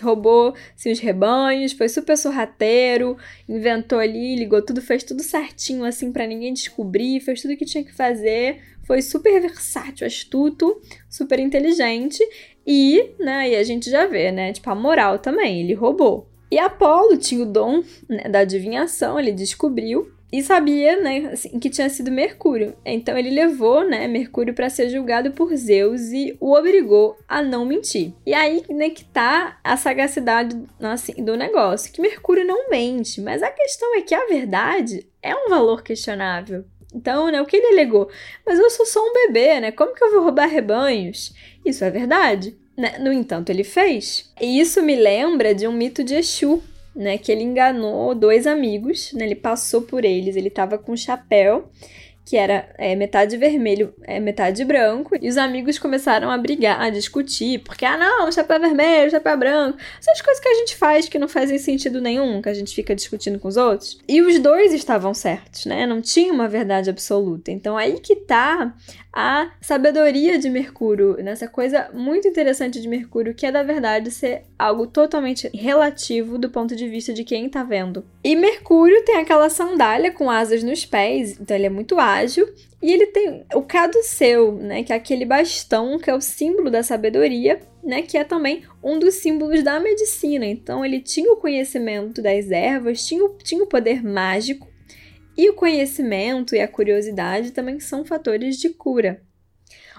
roubou 0.00 0.54
assim, 0.74 0.92
os 0.92 1.00
rebanhos, 1.00 1.72
foi 1.72 1.88
super 1.88 2.16
sorrateiro, 2.16 3.16
inventou 3.48 3.98
ali, 3.98 4.36
ligou 4.36 4.62
tudo, 4.62 4.80
fez 4.80 5.02
tudo 5.02 5.22
certinho 5.22 5.84
assim 5.84 6.12
para 6.12 6.26
ninguém 6.26 6.52
descobrir, 6.52 7.20
fez 7.20 7.42
tudo 7.42 7.54
o 7.54 7.56
que 7.56 7.64
tinha 7.64 7.84
que 7.84 7.92
fazer, 7.92 8.60
foi 8.86 9.02
super 9.02 9.40
versátil, 9.40 10.06
astuto, 10.06 10.80
super 11.10 11.38
inteligente 11.38 12.22
e, 12.66 13.10
né, 13.18 13.50
e 13.50 13.56
a 13.56 13.62
gente 13.62 13.90
já 13.90 14.06
vê, 14.06 14.30
né, 14.30 14.52
tipo 14.52 14.70
a 14.70 14.74
moral 14.74 15.18
também, 15.18 15.60
ele 15.60 15.74
roubou. 15.74 16.31
E 16.52 16.58
Apolo 16.58 17.16
tinha 17.16 17.42
o 17.42 17.46
dom 17.46 17.82
né, 18.06 18.24
da 18.24 18.40
adivinhação, 18.40 19.18
ele 19.18 19.32
descobriu 19.32 20.12
e 20.30 20.42
sabia, 20.42 21.00
né, 21.00 21.30
assim, 21.32 21.58
que 21.58 21.70
tinha 21.70 21.88
sido 21.88 22.12
Mercúrio. 22.12 22.76
Então 22.84 23.16
ele 23.16 23.30
levou, 23.30 23.88
né, 23.88 24.06
Mercúrio 24.06 24.52
para 24.52 24.68
ser 24.68 24.90
julgado 24.90 25.30
por 25.30 25.56
Zeus 25.56 26.12
e 26.12 26.36
o 26.38 26.52
obrigou 26.52 27.16
a 27.26 27.40
não 27.40 27.64
mentir. 27.64 28.12
E 28.26 28.34
aí, 28.34 28.62
né, 28.68 28.90
que 28.90 29.02
tá 29.02 29.58
a 29.64 29.78
sagacidade 29.78 30.54
assim, 30.78 31.24
do 31.24 31.38
negócio, 31.38 31.90
que 31.90 32.02
Mercúrio 32.02 32.46
não 32.46 32.68
mente, 32.68 33.22
mas 33.22 33.42
a 33.42 33.50
questão 33.50 33.96
é 33.96 34.02
que 34.02 34.14
a 34.14 34.26
verdade 34.26 35.06
é 35.22 35.34
um 35.34 35.48
valor 35.48 35.82
questionável. 35.82 36.66
Então, 36.94 37.30
né, 37.30 37.40
o 37.40 37.46
que 37.46 37.56
ele 37.56 37.68
alegou? 37.68 38.10
Mas 38.44 38.58
eu 38.58 38.68
sou 38.68 38.84
só 38.84 39.00
um 39.00 39.14
bebê, 39.14 39.58
né? 39.58 39.72
Como 39.72 39.94
que 39.94 40.04
eu 40.04 40.12
vou 40.12 40.24
roubar 40.24 40.50
rebanhos? 40.50 41.32
Isso 41.64 41.82
é 41.82 41.90
verdade. 41.90 42.54
Né? 42.76 42.98
No 42.98 43.12
entanto, 43.12 43.50
ele 43.50 43.64
fez. 43.64 44.32
E 44.40 44.60
isso 44.60 44.82
me 44.82 44.96
lembra 44.96 45.54
de 45.54 45.66
um 45.66 45.72
mito 45.72 46.02
de 46.02 46.14
Exu, 46.14 46.62
né, 46.94 47.16
que 47.16 47.32
ele 47.32 47.42
enganou 47.42 48.14
dois 48.14 48.46
amigos, 48.46 49.12
né, 49.14 49.24
ele 49.24 49.34
passou 49.34 49.82
por 49.82 50.04
eles, 50.04 50.36
ele 50.36 50.50
tava 50.50 50.76
com 50.76 50.92
um 50.92 50.96
chapéu 50.96 51.70
que 52.24 52.36
era 52.36 52.68
é, 52.78 52.94
metade 52.94 53.36
vermelho, 53.36 53.92
é, 54.04 54.20
metade 54.20 54.64
branco, 54.64 55.16
e 55.20 55.28
os 55.28 55.36
amigos 55.36 55.78
começaram 55.78 56.30
a 56.30 56.38
brigar, 56.38 56.80
a 56.80 56.88
discutir, 56.88 57.58
porque, 57.60 57.84
ah, 57.84 57.96
não, 57.96 58.30
chapéu 58.30 58.60
vermelho, 58.60 59.10
chapéu 59.10 59.36
branco, 59.36 59.76
essas 59.98 60.20
coisas 60.22 60.40
que 60.40 60.48
a 60.48 60.54
gente 60.54 60.76
faz 60.76 61.08
que 61.08 61.18
não 61.18 61.28
fazem 61.28 61.58
sentido 61.58 62.00
nenhum, 62.00 62.40
que 62.40 62.48
a 62.48 62.54
gente 62.54 62.74
fica 62.74 62.94
discutindo 62.94 63.40
com 63.40 63.48
os 63.48 63.56
outros. 63.56 63.98
E 64.08 64.22
os 64.22 64.38
dois 64.38 64.72
estavam 64.72 65.12
certos, 65.12 65.66
né? 65.66 65.84
Não 65.84 66.00
tinha 66.00 66.32
uma 66.32 66.48
verdade 66.48 66.88
absoluta. 66.88 67.50
Então 67.50 67.76
aí 67.76 67.98
que 67.98 68.14
tá 68.16 68.72
a 69.12 69.52
sabedoria 69.60 70.38
de 70.38 70.48
Mercúrio, 70.48 71.18
nessa 71.22 71.46
coisa 71.46 71.90
muito 71.92 72.26
interessante 72.26 72.80
de 72.80 72.88
Mercúrio, 72.88 73.34
que 73.34 73.44
é 73.44 73.52
da 73.52 73.62
verdade 73.62 74.10
ser 74.10 74.44
algo 74.58 74.86
totalmente 74.86 75.50
relativo 75.54 76.38
do 76.38 76.48
ponto 76.48 76.74
de 76.74 76.88
vista 76.88 77.12
de 77.12 77.22
quem 77.22 77.48
tá 77.48 77.62
vendo. 77.62 78.04
E 78.24 78.34
Mercúrio 78.34 79.04
tem 79.04 79.16
aquela 79.16 79.50
sandália 79.50 80.10
com 80.10 80.30
asas 80.30 80.62
nos 80.62 80.86
pés, 80.86 81.38
então 81.38 81.54
ele 81.54 81.66
é 81.66 81.70
muito 81.70 81.98
ágil, 81.98 82.48
e 82.82 82.90
ele 82.90 83.06
tem 83.06 83.44
o 83.54 83.62
caduceu, 83.62 84.52
né, 84.52 84.82
que 84.82 84.92
é 84.92 84.96
aquele 84.96 85.24
bastão 85.24 85.98
que 85.98 86.10
é 86.10 86.14
o 86.14 86.20
símbolo 86.20 86.70
da 86.70 86.82
sabedoria, 86.82 87.60
né, 87.84 88.02
que 88.02 88.16
é 88.16 88.24
também 88.24 88.62
um 88.82 88.98
dos 88.98 89.14
símbolos 89.16 89.62
da 89.62 89.78
medicina. 89.78 90.46
Então 90.46 90.84
ele 90.84 91.00
tinha 91.00 91.32
o 91.32 91.36
conhecimento 91.36 92.22
das 92.22 92.50
ervas, 92.50 93.06
tinha, 93.06 93.28
tinha 93.44 93.62
o 93.62 93.68
poder 93.68 94.02
mágico 94.02 94.71
e 95.36 95.48
o 95.48 95.54
conhecimento 95.54 96.54
e 96.54 96.60
a 96.60 96.68
curiosidade 96.68 97.52
também 97.52 97.80
são 97.80 98.04
fatores 98.04 98.56
de 98.56 98.70
cura. 98.70 99.22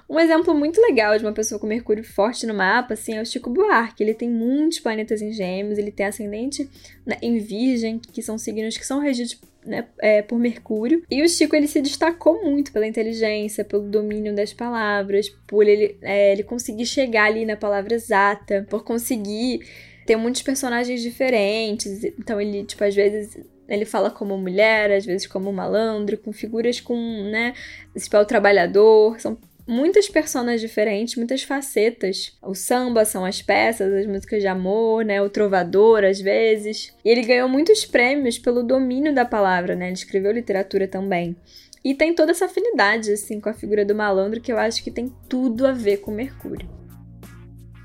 Um 0.10 0.20
exemplo 0.20 0.54
muito 0.54 0.82
legal 0.82 1.18
de 1.18 1.24
uma 1.24 1.32
pessoa 1.32 1.60
com 1.60 1.66
Mercúrio 1.66 2.04
forte 2.04 2.46
no 2.46 2.54
mapa, 2.54 2.94
assim, 2.94 3.16
é 3.16 3.22
o 3.22 3.26
Chico 3.26 3.50
Buarque. 3.50 4.04
Ele 4.04 4.14
tem 4.14 4.30
muitos 4.30 4.80
planetas 4.80 5.22
em 5.22 5.32
gêmeos, 5.32 5.78
ele 5.78 5.92
tem 5.92 6.06
ascendente 6.06 6.70
né, 7.06 7.18
em 7.22 7.38
virgem, 7.38 8.00
que 8.00 8.22
são 8.22 8.38
signos 8.38 8.78
que 8.78 8.86
são 8.86 9.00
regidos 9.00 9.40
né, 9.66 9.88
é, 10.00 10.22
por 10.22 10.38
Mercúrio. 10.38 11.04
E 11.10 11.24
o 11.24 11.30
Chico, 11.30 11.56
ele 11.56 11.68
se 11.68 11.82
destacou 11.82 12.44
muito 12.44 12.72
pela 12.72 12.86
inteligência, 12.86 13.64
pelo 13.64 13.90
domínio 13.90 14.36
das 14.36 14.54
palavras, 14.54 15.30
por 15.48 15.66
ele, 15.66 15.98
é, 16.02 16.34
ele 16.34 16.44
conseguir 16.44 16.86
chegar 16.86 17.26
ali 17.26 17.46
na 17.46 17.56
palavra 17.56 17.96
exata, 17.96 18.68
por 18.70 18.84
conseguir 18.84 19.62
ter 20.06 20.18
muitos 20.18 20.42
personagens 20.42 21.02
diferentes. 21.02 22.04
Então 22.04 22.42
ele, 22.42 22.66
tipo, 22.66 22.84
às 22.84 22.94
vezes 22.94 23.38
ele 23.68 23.86
fala 23.86 24.10
como 24.10 24.38
mulher, 24.38 24.92
às 24.92 25.06
vezes 25.06 25.28
como 25.28 25.52
malandro, 25.52 26.18
com 26.18 26.32
figuras 26.32 26.80
com, 26.80 26.96
né, 27.32 27.54
é 27.96 28.20
o 28.20 28.26
trabalhador, 28.26 29.20
são 29.20 29.38
muitas 29.68 30.10
personas 30.10 30.60
diferentes, 30.62 31.16
muitas 31.16 31.44
facetas. 31.44 32.38
O 32.42 32.54
samba 32.54 33.06
são 33.06 33.26
as 33.26 33.42
peças, 33.42 33.92
as 33.94 34.06
músicas 34.06 34.42
de 34.42 34.48
amor, 34.48 35.06
né, 35.06 35.22
o 35.22 35.30
trovador 35.30 36.04
às 36.04 36.20
vezes. 36.20 36.94
E 37.04 37.10
ele 37.10 37.24
ganhou 37.24 37.48
muitos 37.48 37.86
prêmios 37.86 38.38
pelo 38.38 38.64
domínio 38.64 39.14
da 39.14 39.26
palavra, 39.26 39.76
né? 39.76 39.86
Ele 39.88 39.94
escreveu 39.94 40.32
literatura 40.32 40.88
também. 40.88 41.36
E 41.84 41.94
tem 41.94 42.14
toda 42.14 42.32
essa 42.32 42.46
afinidade 42.46 43.12
assim 43.12 43.40
com 43.42 43.50
a 43.50 43.54
figura 43.54 43.84
do 43.84 43.96
malandro 43.96 44.40
que 44.40 44.52
eu 44.52 44.58
acho 44.58 44.84
que 44.84 44.92
tem 44.92 45.14
tudo 45.28 45.68
a 45.68 45.72
ver 45.72 45.98
com 45.98 46.12
Mercúrio. 46.12 46.83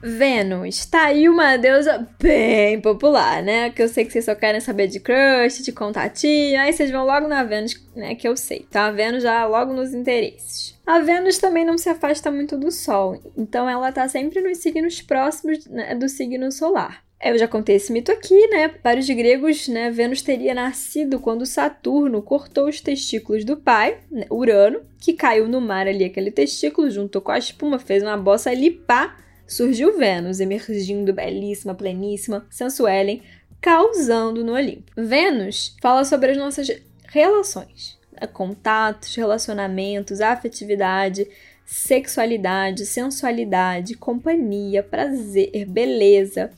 Vênus, 0.03 0.87
tá 0.87 1.07
aí 1.07 1.29
uma 1.29 1.57
deusa 1.57 2.07
bem 2.21 2.81
popular, 2.81 3.43
né? 3.43 3.71
Que 3.71 3.83
eu 3.83 3.89
sei 3.89 4.05
que 4.05 4.13
vocês 4.13 4.25
só 4.25 4.35
querem 4.35 4.61
saber 4.61 4.87
de 4.87 5.01
crush, 5.01 5.63
de 5.63 5.73
contatinho, 5.73 6.61
aí 6.61 6.73
vocês 6.73 6.91
vão 6.91 7.05
logo 7.05 7.27
na 7.27 7.43
Vênus, 7.43 7.75
né? 7.97 8.15
Que 8.15 8.29
eu 8.29 8.37
sei, 8.37 8.67
tá? 8.71 8.87
A 8.87 8.91
Vênus 8.93 9.25
já 9.25 9.45
logo 9.47 9.73
nos 9.73 9.93
interesses. 9.93 10.79
A 10.87 11.01
Vênus 11.01 11.39
também 11.39 11.65
não 11.65 11.77
se 11.77 11.89
afasta 11.89 12.31
muito 12.31 12.57
do 12.57 12.71
Sol, 12.71 13.21
então 13.37 13.69
ela 13.69 13.91
tá 13.91 14.09
sempre 14.09 14.41
nos 14.41 14.59
signos 14.59 15.03
próximos 15.03 15.67
né, 15.67 15.95
do 15.95 16.09
signo 16.09 16.51
solar. 16.53 17.03
Eu 17.21 17.37
já 17.37 17.49
contei 17.49 17.75
esse 17.75 17.93
mito 17.93 18.13
aqui, 18.13 18.47
né? 18.47 18.69
Para 18.69 19.01
os 19.01 19.11
gregos, 19.11 19.67
né, 19.67 19.91
Vênus 19.91 20.23
teria 20.23 20.55
nascido 20.55 21.19
quando 21.19 21.45
Saturno 21.45 22.23
cortou 22.23 22.69
os 22.69 22.81
testículos 22.81 23.45
do 23.45 23.57
pai, 23.57 23.99
né, 24.09 24.25
Urano, 24.31 24.83
que 25.01 25.13
caiu 25.13 25.49
no 25.49 25.61
mar 25.61 25.89
ali 25.89 26.05
aquele 26.05 26.31
testículo, 26.31 26.89
juntou 26.89 27.21
com 27.21 27.33
a 27.33 27.39
espuma, 27.39 27.81
fez 27.81 28.05
uma 28.05 28.17
bossa 28.17 28.51
ali, 28.51 28.71
pá, 28.71 29.17
surgiu 29.49 29.99
Vênus, 29.99 30.39
emergindo 30.39 31.13
belíssima, 31.13 31.75
pleníssima, 31.75 32.47
sensuelen, 32.51 33.23
causando 33.61 34.45
no 34.45 34.53
Olimpo. 34.53 34.93
Vênus 34.97 35.75
fala 35.83 36.05
sobre 36.05 36.31
as 36.31 36.37
nossas 36.37 36.69
relações, 37.09 37.99
né? 38.13 38.29
contatos, 38.29 39.17
relacionamentos, 39.17 40.21
afetividade, 40.21 41.27
sexualidade, 41.65 42.87
sensualidade, 42.87 43.95
companhia, 43.95 44.83
prazer, 44.83 45.67
beleza 45.67 46.53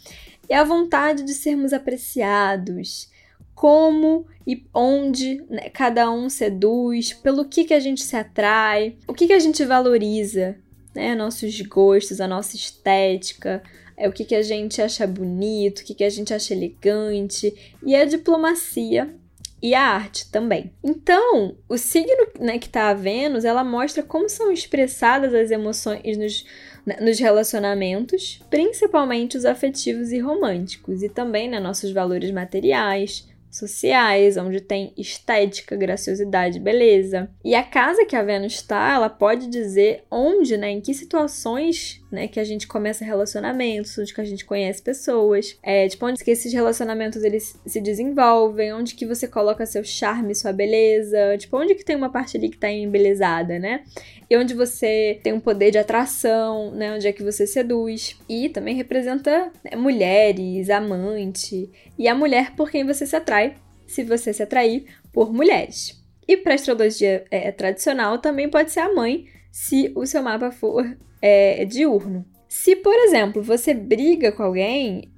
e 0.50 0.54
a 0.54 0.64
vontade 0.64 1.22
de 1.22 1.32
sermos 1.32 1.72
apreciados, 1.72 3.08
como 3.54 4.26
e 4.44 4.64
onde 4.74 5.44
né, 5.48 5.68
cada 5.68 6.10
um 6.10 6.28
seduz, 6.28 7.12
pelo 7.12 7.44
que, 7.44 7.64
que 7.64 7.72
a 7.72 7.78
gente 7.78 8.02
se 8.02 8.16
atrai, 8.16 8.96
o 9.06 9.14
que, 9.14 9.28
que 9.28 9.32
a 9.32 9.38
gente 9.38 9.64
valoriza, 9.64 10.58
né? 10.94 11.14
Nossos 11.14 11.60
gostos, 11.62 12.20
a 12.20 12.26
nossa 12.26 12.56
estética, 12.56 13.62
é 13.96 14.08
o 14.08 14.12
que, 14.12 14.24
que 14.24 14.34
a 14.34 14.42
gente 14.42 14.80
acha 14.80 15.06
bonito, 15.06 15.80
o 15.80 15.84
que, 15.84 15.94
que 15.94 16.04
a 16.04 16.10
gente 16.10 16.32
acha 16.32 16.54
elegante, 16.54 17.54
e 17.84 17.94
a 17.94 18.04
diplomacia 18.04 19.14
e 19.62 19.74
a 19.74 19.82
arte 19.82 20.30
também. 20.30 20.72
Então, 20.82 21.54
o 21.68 21.76
signo 21.76 22.26
né, 22.38 22.58
que 22.58 22.66
está 22.66 22.88
a 22.88 22.94
Vênus, 22.94 23.44
ela 23.44 23.62
mostra 23.62 24.02
como 24.02 24.28
são 24.28 24.50
expressadas 24.50 25.34
as 25.34 25.50
emoções 25.50 26.16
nos, 26.16 26.46
né, 26.86 26.96
nos 27.00 27.18
relacionamentos, 27.18 28.40
principalmente 28.48 29.36
os 29.36 29.44
afetivos 29.44 30.12
e 30.12 30.18
românticos, 30.18 31.02
e 31.02 31.08
também 31.08 31.48
né, 31.48 31.60
nossos 31.60 31.92
valores 31.92 32.30
materiais, 32.30 33.28
sociais, 33.50 34.36
onde 34.36 34.60
tem 34.60 34.92
estética, 34.96 35.76
graciosidade, 35.76 36.60
beleza. 36.60 37.28
E 37.44 37.54
a 37.54 37.62
casa 37.62 38.04
que 38.04 38.14
a 38.14 38.22
Vênus 38.22 38.54
está, 38.54 38.94
ela 38.94 39.08
pode 39.08 39.48
dizer 39.48 40.04
onde, 40.10 40.56
né, 40.56 40.70
em 40.70 40.80
que 40.80 40.94
situações, 40.94 42.00
né, 42.10 42.28
que 42.28 42.38
a 42.38 42.44
gente 42.44 42.66
começa 42.66 43.04
relacionamentos, 43.04 43.96
onde 43.98 44.14
que 44.14 44.20
a 44.20 44.24
gente 44.24 44.44
conhece 44.44 44.80
pessoas, 44.82 45.58
é, 45.62 45.88
tipo, 45.88 46.06
onde 46.06 46.22
que 46.22 46.30
esses 46.30 46.52
relacionamentos 46.52 47.22
eles 47.24 47.58
se 47.66 47.80
desenvolvem, 47.80 48.72
onde 48.72 48.94
que 48.94 49.06
você 49.06 49.26
coloca 49.26 49.66
seu 49.66 49.82
charme, 49.82 50.34
sua 50.34 50.52
beleza, 50.52 51.36
tipo, 51.38 51.56
onde 51.56 51.74
que 51.74 51.84
tem 51.84 51.96
uma 51.96 52.10
parte 52.10 52.36
ali 52.36 52.48
que 52.48 52.58
tá 52.58 52.70
embelezada, 52.70 53.58
né? 53.58 53.82
E 54.28 54.36
onde 54.36 54.54
você 54.54 55.18
tem 55.24 55.32
um 55.32 55.40
poder 55.40 55.72
de 55.72 55.78
atração, 55.78 56.70
né, 56.70 56.94
onde 56.94 57.08
é 57.08 57.12
que 57.12 57.22
você 57.22 57.48
seduz. 57.48 58.16
E 58.28 58.48
também 58.48 58.76
representa 58.76 59.50
né, 59.64 59.76
mulheres, 59.76 60.70
amante, 60.70 61.68
e 61.98 62.06
a 62.06 62.14
mulher 62.14 62.54
por 62.54 62.70
quem 62.70 62.86
você 62.86 63.04
se 63.04 63.16
atrai, 63.16 63.39
se 63.90 64.04
você 64.04 64.32
se 64.32 64.42
atrair 64.42 64.86
por 65.12 65.32
mulheres. 65.32 66.00
E 66.26 66.36
para 66.36 66.54
astrologia 66.54 67.24
é, 67.30 67.50
tradicional 67.50 68.18
também 68.18 68.48
pode 68.48 68.70
ser 68.70 68.80
a 68.80 68.94
mãe, 68.94 69.26
se 69.50 69.92
o 69.96 70.06
seu 70.06 70.22
mapa 70.22 70.50
for 70.50 70.96
é, 71.20 71.64
diurno. 71.64 72.24
Se, 72.48 72.76
por 72.76 72.94
exemplo, 72.94 73.42
você 73.42 73.74
briga 73.74 74.30
com 74.30 74.42
alguém, 74.42 75.10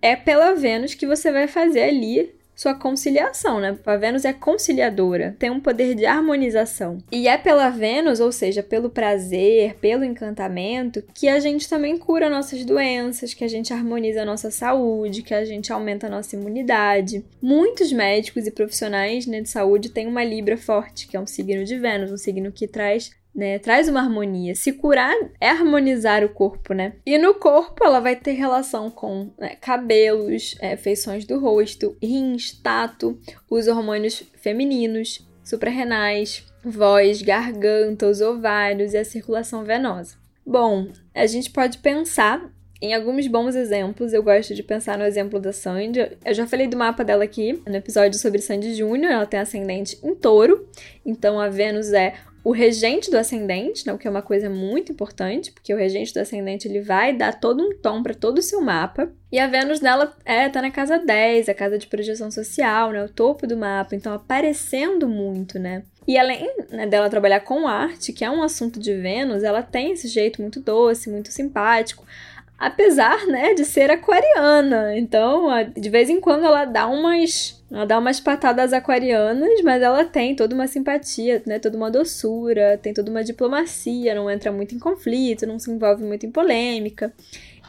é 0.00 0.14
pela 0.14 0.54
Vênus 0.54 0.94
que 0.94 1.06
você 1.06 1.32
vai 1.32 1.48
fazer 1.48 1.82
ali 1.82 2.32
sua 2.60 2.74
conciliação, 2.74 3.58
né? 3.58 3.78
A 3.86 3.96
Vênus 3.96 4.26
é 4.26 4.34
conciliadora, 4.34 5.34
tem 5.38 5.48
um 5.48 5.60
poder 5.60 5.94
de 5.94 6.04
harmonização. 6.04 6.98
E 7.10 7.26
é 7.26 7.38
pela 7.38 7.70
Vênus, 7.70 8.20
ou 8.20 8.30
seja, 8.30 8.62
pelo 8.62 8.90
prazer, 8.90 9.76
pelo 9.76 10.04
encantamento, 10.04 11.02
que 11.14 11.26
a 11.26 11.40
gente 11.40 11.66
também 11.66 11.96
cura 11.96 12.28
nossas 12.28 12.62
doenças, 12.62 13.32
que 13.32 13.44
a 13.44 13.48
gente 13.48 13.72
harmoniza 13.72 14.20
a 14.20 14.26
nossa 14.26 14.50
saúde, 14.50 15.22
que 15.22 15.32
a 15.32 15.42
gente 15.42 15.72
aumenta 15.72 16.06
a 16.06 16.10
nossa 16.10 16.36
imunidade. 16.36 17.24
Muitos 17.40 17.90
médicos 17.94 18.46
e 18.46 18.50
profissionais 18.50 19.26
né, 19.26 19.40
de 19.40 19.48
saúde 19.48 19.88
têm 19.88 20.06
uma 20.06 20.22
Libra 20.22 20.58
forte, 20.58 21.08
que 21.08 21.16
é 21.16 21.20
um 21.20 21.26
signo 21.26 21.64
de 21.64 21.78
Vênus, 21.78 22.12
um 22.12 22.18
signo 22.18 22.52
que 22.52 22.68
traz 22.68 23.10
né? 23.34 23.58
Traz 23.58 23.88
uma 23.88 24.00
harmonia. 24.00 24.54
Se 24.54 24.72
curar 24.72 25.14
é 25.40 25.48
harmonizar 25.48 26.24
o 26.24 26.28
corpo, 26.28 26.74
né? 26.74 26.94
E 27.06 27.16
no 27.18 27.34
corpo 27.34 27.84
ela 27.84 28.00
vai 28.00 28.16
ter 28.16 28.32
relação 28.32 28.90
com 28.90 29.30
né, 29.38 29.56
cabelos, 29.60 30.56
é, 30.60 30.76
feições 30.76 31.24
do 31.24 31.38
rosto, 31.38 31.96
rins, 32.02 32.52
tato, 32.52 33.18
os 33.48 33.66
hormônios 33.66 34.22
femininos, 34.36 35.26
suprarrenais, 35.44 36.44
voz, 36.64 37.22
garganta, 37.22 38.06
os 38.06 38.20
ovários 38.20 38.92
e 38.92 38.98
a 38.98 39.04
circulação 39.04 39.64
venosa. 39.64 40.16
Bom, 40.44 40.88
a 41.14 41.26
gente 41.26 41.50
pode 41.50 41.78
pensar 41.78 42.50
em 42.80 42.94
alguns 42.94 43.26
bons 43.26 43.54
exemplos. 43.54 44.12
Eu 44.12 44.22
gosto 44.22 44.54
de 44.54 44.62
pensar 44.62 44.96
no 44.96 45.04
exemplo 45.04 45.38
da 45.38 45.52
Sandy. 45.52 46.16
Eu 46.24 46.34
já 46.34 46.46
falei 46.46 46.66
do 46.66 46.76
mapa 46.76 47.04
dela 47.04 47.24
aqui 47.24 47.60
no 47.66 47.76
episódio 47.76 48.18
sobre 48.18 48.40
Sandy 48.40 48.74
Júnior. 48.74 49.12
Ela 49.12 49.26
tem 49.26 49.38
ascendente 49.38 49.98
em 50.02 50.14
touro, 50.14 50.68
então 51.04 51.38
a 51.38 51.48
Vênus 51.48 51.92
é 51.92 52.14
o 52.42 52.52
regente 52.52 53.10
do 53.10 53.18
ascendente, 53.18 53.86
né, 53.86 53.92
o 53.92 53.98
que 53.98 54.06
é 54.06 54.10
uma 54.10 54.22
coisa 54.22 54.48
muito 54.48 54.92
importante, 54.92 55.52
porque 55.52 55.74
o 55.74 55.76
regente 55.76 56.14
do 56.14 56.20
ascendente 56.20 56.66
ele 56.66 56.80
vai 56.80 57.14
dar 57.14 57.38
todo 57.38 57.62
um 57.62 57.76
tom 57.76 58.02
para 58.02 58.14
todo 58.14 58.38
o 58.38 58.42
seu 58.42 58.60
mapa. 58.60 59.10
E 59.30 59.38
a 59.38 59.46
Vênus 59.46 59.80
dela 59.80 60.16
é 60.24 60.48
tá 60.48 60.62
na 60.62 60.70
casa 60.70 60.98
10, 60.98 61.48
a 61.48 61.54
casa 61.54 61.78
de 61.78 61.86
projeção 61.86 62.30
social, 62.30 62.92
né, 62.92 63.04
o 63.04 63.08
topo 63.08 63.46
do 63.46 63.56
mapa, 63.56 63.94
então 63.94 64.12
aparecendo 64.12 65.08
muito, 65.08 65.58
né? 65.58 65.82
E 66.08 66.18
além 66.18 66.50
né, 66.70 66.86
dela 66.86 67.10
trabalhar 67.10 67.40
com 67.40 67.68
arte, 67.68 68.12
que 68.12 68.24
é 68.24 68.30
um 68.30 68.42
assunto 68.42 68.80
de 68.80 68.94
Vênus, 68.94 69.42
ela 69.42 69.62
tem 69.62 69.92
esse 69.92 70.08
jeito 70.08 70.40
muito 70.40 70.58
doce, 70.58 71.10
muito 71.10 71.30
simpático 71.30 72.04
apesar, 72.60 73.26
né, 73.26 73.54
de 73.54 73.64
ser 73.64 73.90
aquariana. 73.90 74.96
Então, 74.98 75.48
de 75.74 75.88
vez 75.88 76.10
em 76.10 76.20
quando 76.20 76.44
ela 76.44 76.66
dá 76.66 76.86
umas 76.86 77.58
ela 77.70 77.86
dá 77.86 77.98
umas 78.00 78.18
patadas 78.18 78.72
aquarianas, 78.72 79.62
mas 79.62 79.80
ela 79.80 80.04
tem 80.04 80.34
toda 80.34 80.52
uma 80.56 80.66
simpatia, 80.66 81.40
né, 81.46 81.60
toda 81.60 81.76
uma 81.76 81.88
doçura, 81.88 82.76
tem 82.82 82.92
toda 82.92 83.08
uma 83.08 83.22
diplomacia, 83.22 84.12
não 84.12 84.28
entra 84.28 84.50
muito 84.50 84.74
em 84.74 84.78
conflito, 84.78 85.46
não 85.46 85.56
se 85.56 85.70
envolve 85.70 86.02
muito 86.02 86.26
em 86.26 86.32
polêmica. 86.32 87.12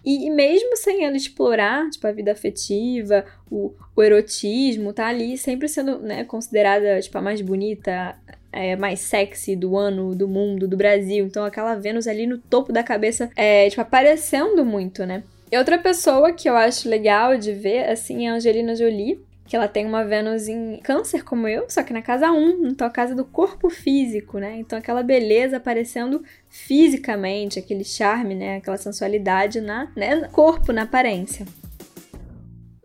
E, 0.04 0.26
e 0.28 0.30
mesmo 0.30 0.76
sem 0.78 1.06
ela 1.06 1.16
explorar, 1.16 1.90
tipo, 1.90 2.06
a 2.08 2.12
vida 2.12 2.32
afetiva, 2.32 3.24
o, 3.50 3.74
o 3.96 4.04
erotismo, 4.04 4.94
tá 4.94 5.08
ali 5.08 5.38
sempre 5.38 5.68
sendo, 5.68 6.00
né, 6.00 6.24
considerada, 6.24 7.00
tipo, 7.00 7.18
a 7.18 7.22
mais 7.22 7.42
bonita, 7.42 8.16
é, 8.52 8.76
mais 8.76 9.00
sexy 9.00 9.56
do 9.56 9.78
ano, 9.78 10.16
do 10.16 10.28
mundo, 10.28 10.68
do 10.68 10.76
Brasil. 10.76 11.26
Então 11.26 11.46
aquela 11.46 11.76
Vênus 11.76 12.08
ali 12.08 12.26
no 12.26 12.38
topo 12.38 12.74
da 12.74 12.84
cabeça, 12.84 13.30
é, 13.36 13.70
tipo, 13.70 13.82
aparecendo 13.82 14.66
muito, 14.66 15.06
né? 15.06 15.24
E 15.52 15.58
outra 15.58 15.78
pessoa 15.78 16.32
que 16.32 16.50
eu 16.50 16.56
acho 16.56 16.88
legal 16.88 17.38
de 17.38 17.54
ver, 17.54 17.90
assim, 17.90 18.26
é 18.26 18.32
a 18.32 18.36
Angelina 18.36 18.74
Jolie, 18.74 19.20
que 19.52 19.56
ela 19.58 19.68
tem 19.68 19.86
uma 19.86 20.06
Vênus 20.06 20.48
em 20.48 20.78
câncer 20.78 21.26
como 21.26 21.46
eu, 21.46 21.70
só 21.70 21.84
que 21.84 21.92
na 21.92 22.02
casa 22.02 22.32
1, 22.32 22.68
então 22.68 22.88
a 22.88 22.90
casa 22.90 23.14
do 23.14 23.26
corpo 23.26 23.70
físico, 23.70 24.40
né? 24.40 24.56
Então 24.58 24.80
aquela 24.80 25.04
beleza 25.04 25.58
aparecendo 25.58 26.24
fisicamente, 26.48 27.60
aquele 27.60 27.84
charme, 27.84 28.34
né? 28.34 28.56
Aquela 28.56 28.78
sensualidade 28.78 29.60
na, 29.60 29.92
né? 29.94 30.16
no 30.16 30.30
corpo, 30.30 30.72
na 30.72 30.84
aparência. 30.84 31.46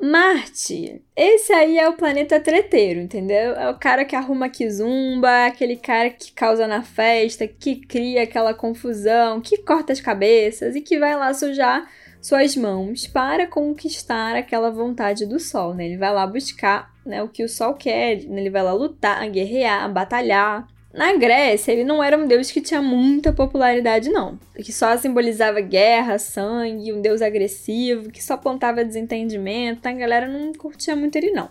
Marte. 0.02 1.04
Esse 1.14 1.52
aí 1.52 1.78
é 1.78 1.88
o 1.88 1.92
planeta 1.96 2.40
treteiro, 2.40 2.98
entendeu? 2.98 3.54
É 3.54 3.70
o 3.70 3.78
cara 3.78 4.04
que 4.04 4.16
arruma 4.16 4.48
kizumba, 4.48 5.46
aquele 5.46 5.76
cara 5.76 6.10
que 6.10 6.32
causa 6.32 6.66
na 6.66 6.82
festa, 6.82 7.46
que 7.46 7.76
cria 7.76 8.24
aquela 8.24 8.52
confusão, 8.52 9.40
que 9.40 9.58
corta 9.58 9.92
as 9.92 10.00
cabeças 10.00 10.74
e 10.74 10.80
que 10.80 10.98
vai 10.98 11.14
lá 11.14 11.32
sujar 11.32 11.88
suas 12.26 12.56
mãos 12.56 13.06
para 13.06 13.46
conquistar 13.46 14.34
aquela 14.34 14.68
vontade 14.68 15.24
do 15.24 15.38
sol, 15.38 15.74
né? 15.74 15.86
Ele 15.86 15.96
vai 15.96 16.12
lá 16.12 16.26
buscar 16.26 16.92
né, 17.04 17.22
o 17.22 17.28
que 17.28 17.44
o 17.44 17.48
sol 17.48 17.74
quer, 17.74 18.14
ele 18.14 18.50
vai 18.50 18.64
lá 18.64 18.72
lutar, 18.72 19.30
guerrear, 19.30 19.92
batalhar. 19.92 20.66
Na 20.92 21.14
Grécia, 21.14 21.70
ele 21.70 21.84
não 21.84 22.02
era 22.02 22.18
um 22.18 22.26
deus 22.26 22.50
que 22.50 22.60
tinha 22.60 22.82
muita 22.82 23.32
popularidade, 23.32 24.08
não. 24.08 24.40
Que 24.56 24.72
só 24.72 24.96
simbolizava 24.96 25.60
guerra, 25.60 26.18
sangue, 26.18 26.92
um 26.92 27.00
deus 27.00 27.22
agressivo, 27.22 28.10
que 28.10 28.24
só 28.24 28.34
apontava 28.34 28.84
desentendimento. 28.84 29.86
A 29.86 29.92
galera 29.92 30.26
não 30.26 30.52
curtia 30.52 30.96
muito 30.96 31.14
ele, 31.14 31.30
não. 31.30 31.48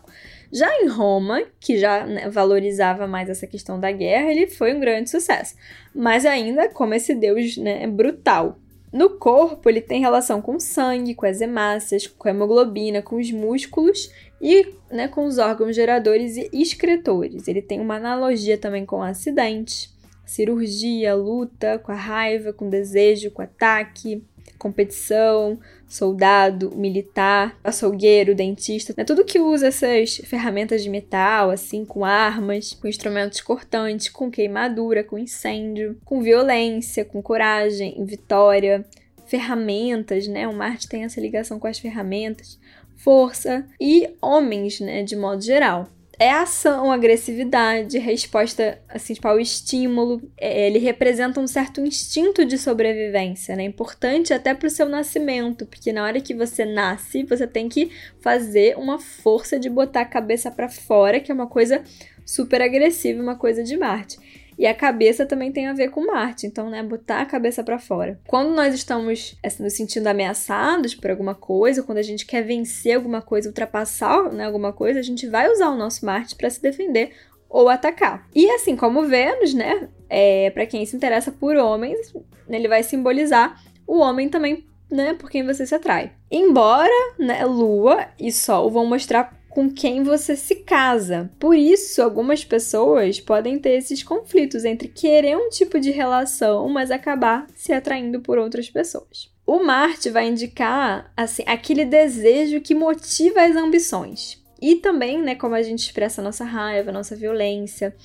Já 0.52 0.70
em 0.82 0.88
Roma, 0.88 1.44
que 1.58 1.78
já 1.78 2.06
né, 2.06 2.28
valorizava 2.28 3.08
mais 3.08 3.30
essa 3.30 3.48
questão 3.48 3.80
da 3.80 3.92
guerra, 3.94 4.30
ele 4.30 4.48
foi 4.48 4.74
um 4.74 4.80
grande 4.82 5.10
sucesso. 5.10 5.56
Mas 5.94 6.26
ainda 6.26 6.68
como 6.68 6.94
esse 6.94 7.16
deus 7.16 7.56
né, 7.56 7.88
brutal. 7.88 8.60
No 8.96 9.10
corpo, 9.10 9.70
ele 9.70 9.82
tem 9.82 10.00
relação 10.00 10.42
com 10.42 10.58
sangue, 10.58 11.14
com 11.14 11.26
as 11.26 11.42
hemácias, 11.42 12.08
com 12.08 12.30
a 12.30 12.32
hemoglobina, 12.32 13.02
com 13.02 13.18
os 13.18 13.30
músculos 13.30 14.10
e 14.40 14.74
né, 14.90 15.10
com 15.10 15.26
os 15.26 15.38
órgãos 15.38 15.76
geradores 15.76 16.38
e 16.38 16.50
excretores. 16.54 17.46
Ele 17.50 17.62
tem 17.62 17.82
uma 17.82 17.98
analogia 17.98 18.58
também 18.58 18.86
com 18.86 19.04
acidente, 19.04 19.90
cirurgia, 20.26 21.14
luta, 21.14 21.78
com 21.78 21.92
a 21.92 21.96
raiva, 21.96 22.54
com 22.54 22.70
desejo, 22.70 23.32
com 23.32 23.42
ataque, 23.42 24.24
competição, 24.58 25.60
soldado, 25.96 26.76
militar, 26.76 27.58
açougueiro, 27.64 28.36
dentista, 28.36 28.94
né? 28.98 29.04
tudo 29.04 29.24
que 29.24 29.40
usa 29.40 29.68
essas 29.68 30.18
ferramentas 30.18 30.84
de 30.84 30.90
metal, 30.90 31.50
assim, 31.50 31.86
com 31.86 32.04
armas, 32.04 32.74
com 32.74 32.88
instrumentos 32.88 33.40
cortantes, 33.42 34.10
com 34.10 34.30
queimadura, 34.30 35.04
com 35.04 35.18
incêndio, 35.18 35.98
com 36.04 36.22
violência, 36.22 37.06
com 37.06 37.22
coragem, 37.22 38.04
vitória, 38.06 38.86
ferramentas, 39.26 40.28
né? 40.28 40.48
O 40.48 40.54
Marte 40.54 40.88
tem 40.88 41.04
essa 41.04 41.20
ligação 41.20 41.60
com 41.60 41.68
as 41.68 41.80
ferramentas, 41.80 42.60
força 42.96 43.66
e 43.80 44.10
homens, 44.22 44.80
né, 44.80 45.04
de 45.04 45.16
modo 45.16 45.42
geral. 45.42 45.88
É 46.18 46.32
ação, 46.32 46.92
agressividade, 46.92 47.98
resposta 47.98 48.82
assim, 48.88 49.14
tipo, 49.14 49.28
ao 49.28 49.40
estímulo. 49.40 50.22
É, 50.38 50.68
ele 50.68 50.80
representa 50.80 51.40
um 51.40 51.48
certo 51.48 51.82
instinto 51.82 52.46
de 52.46 52.58
sobrevivência, 52.58 53.56
né? 53.56 53.64
Importante 53.64 54.34
até 54.34 54.54
para 54.54 54.68
o 54.68 54.70
seu 54.70 54.88
nascimento, 54.88 55.66
porque 55.66 55.92
na 55.92 56.04
hora 56.04 56.22
que 56.22 56.34
você 56.34 56.64
nasce, 56.64 57.24
você 57.24 57.46
tem 57.46 57.68
que 57.68 57.92
fazer 58.22 58.78
uma 58.78 58.98
força 58.98 59.60
de 59.60 59.70
botar 59.70 60.02
a 60.02 60.06
cabeça 60.06 60.50
para 60.50 60.70
fora, 60.70 61.20
que 61.20 61.32
é 61.32 61.36
uma 61.36 61.48
coisa 61.48 61.84
super 62.26 62.62
agressiva, 62.62 63.22
uma 63.22 63.36
coisa 63.36 63.64
de 63.64 63.78
Marte. 63.78 64.18
E 64.58 64.66
a 64.66 64.74
cabeça 64.74 65.26
também 65.26 65.52
tem 65.52 65.68
a 65.68 65.74
ver 65.74 65.90
com 65.90 66.06
Marte, 66.06 66.48
então, 66.48 66.70
né, 66.70 66.82
botar 66.82 67.22
a 67.22 67.26
cabeça 67.26 67.64
para 67.64 67.78
fora. 67.80 68.20
Quando 68.28 68.56
nós 68.56 68.74
estamos 68.74 69.38
assim, 69.44 69.64
nos 69.64 69.74
sentindo 69.74 70.08
ameaçados 70.08 70.96
por 70.96 71.10
alguma 71.10 71.36
coisa, 71.36 71.84
quando 71.84 71.98
a 71.98 72.04
gente 72.04 72.26
quer 72.26 72.42
vencer 72.42 72.96
alguma 72.96 73.22
coisa, 73.22 73.50
ultrapassar 73.50 74.32
né, 74.32 74.46
alguma 74.46 74.72
coisa, 74.72 75.00
a 75.00 75.04
gente 75.04 75.28
vai 75.28 75.52
usar 75.52 75.70
o 75.70 75.78
nosso 75.78 76.06
Marte 76.06 76.36
para 76.36 76.50
se 76.50 76.62
defender 76.62 77.12
ou 77.50 77.70
atacar. 77.70 78.28
E 78.34 78.50
assim 78.52 78.76
como 78.76 79.08
Vênus, 79.08 79.54
né, 79.54 79.90
é, 80.10 80.50
para 80.52 80.66
quem 80.66 80.86
se 80.86 80.96
interessa 80.96 81.32
por 81.32 81.56
homens, 81.56 82.14
ele 82.50 82.68
vai 82.68 82.84
simbolizar 82.84 83.62
o 83.88 84.00
homem 84.00 84.30
também, 84.30 84.66
né, 84.90 85.14
por 85.14 85.30
quem 85.30 85.46
você 85.46 85.66
se 85.66 85.76
atrai. 85.76 86.14
Embora, 86.30 87.16
né, 87.20 87.46
Lua 87.46 88.08
e 88.20 88.32
Sol 88.32 88.70
vão 88.70 88.86
mostrar 88.86 89.34
com 89.56 89.70
quem 89.70 90.04
você 90.04 90.36
se 90.36 90.56
casa. 90.56 91.32
Por 91.40 91.56
isso, 91.56 92.02
algumas 92.02 92.44
pessoas 92.44 93.22
podem 93.22 93.58
ter 93.58 93.78
esses 93.78 94.04
conflitos 94.04 94.66
entre 94.66 94.90
querer 94.90 95.38
um 95.38 95.48
tipo 95.48 95.80
de 95.80 95.92
relação, 95.92 96.68
mas 96.68 96.92
acabar 96.92 97.48
se 97.56 97.72
atraindo 97.72 98.20
por 98.20 98.38
outras 98.38 98.70
pessoas. 98.70 99.32
O 99.48 99.64
Marte 99.64 100.10
vai 100.10 100.28
indicar 100.28 101.10
assim, 101.16 101.44
aquele 101.48 101.86
desejo 101.86 102.60
que 102.60 102.76
motiva 102.76 103.44
as 103.44 103.56
ambições. 103.56 104.44
E 104.62 104.76
também, 104.76 105.22
né, 105.22 105.36
como 105.36 105.56
a 105.56 105.64
gente 105.64 105.86
expressa 105.86 106.20
a 106.20 106.24
nossa 106.24 106.44
raiva, 106.44 106.90
a 106.90 106.94
nossa 106.94 107.16
violência. 107.16 107.96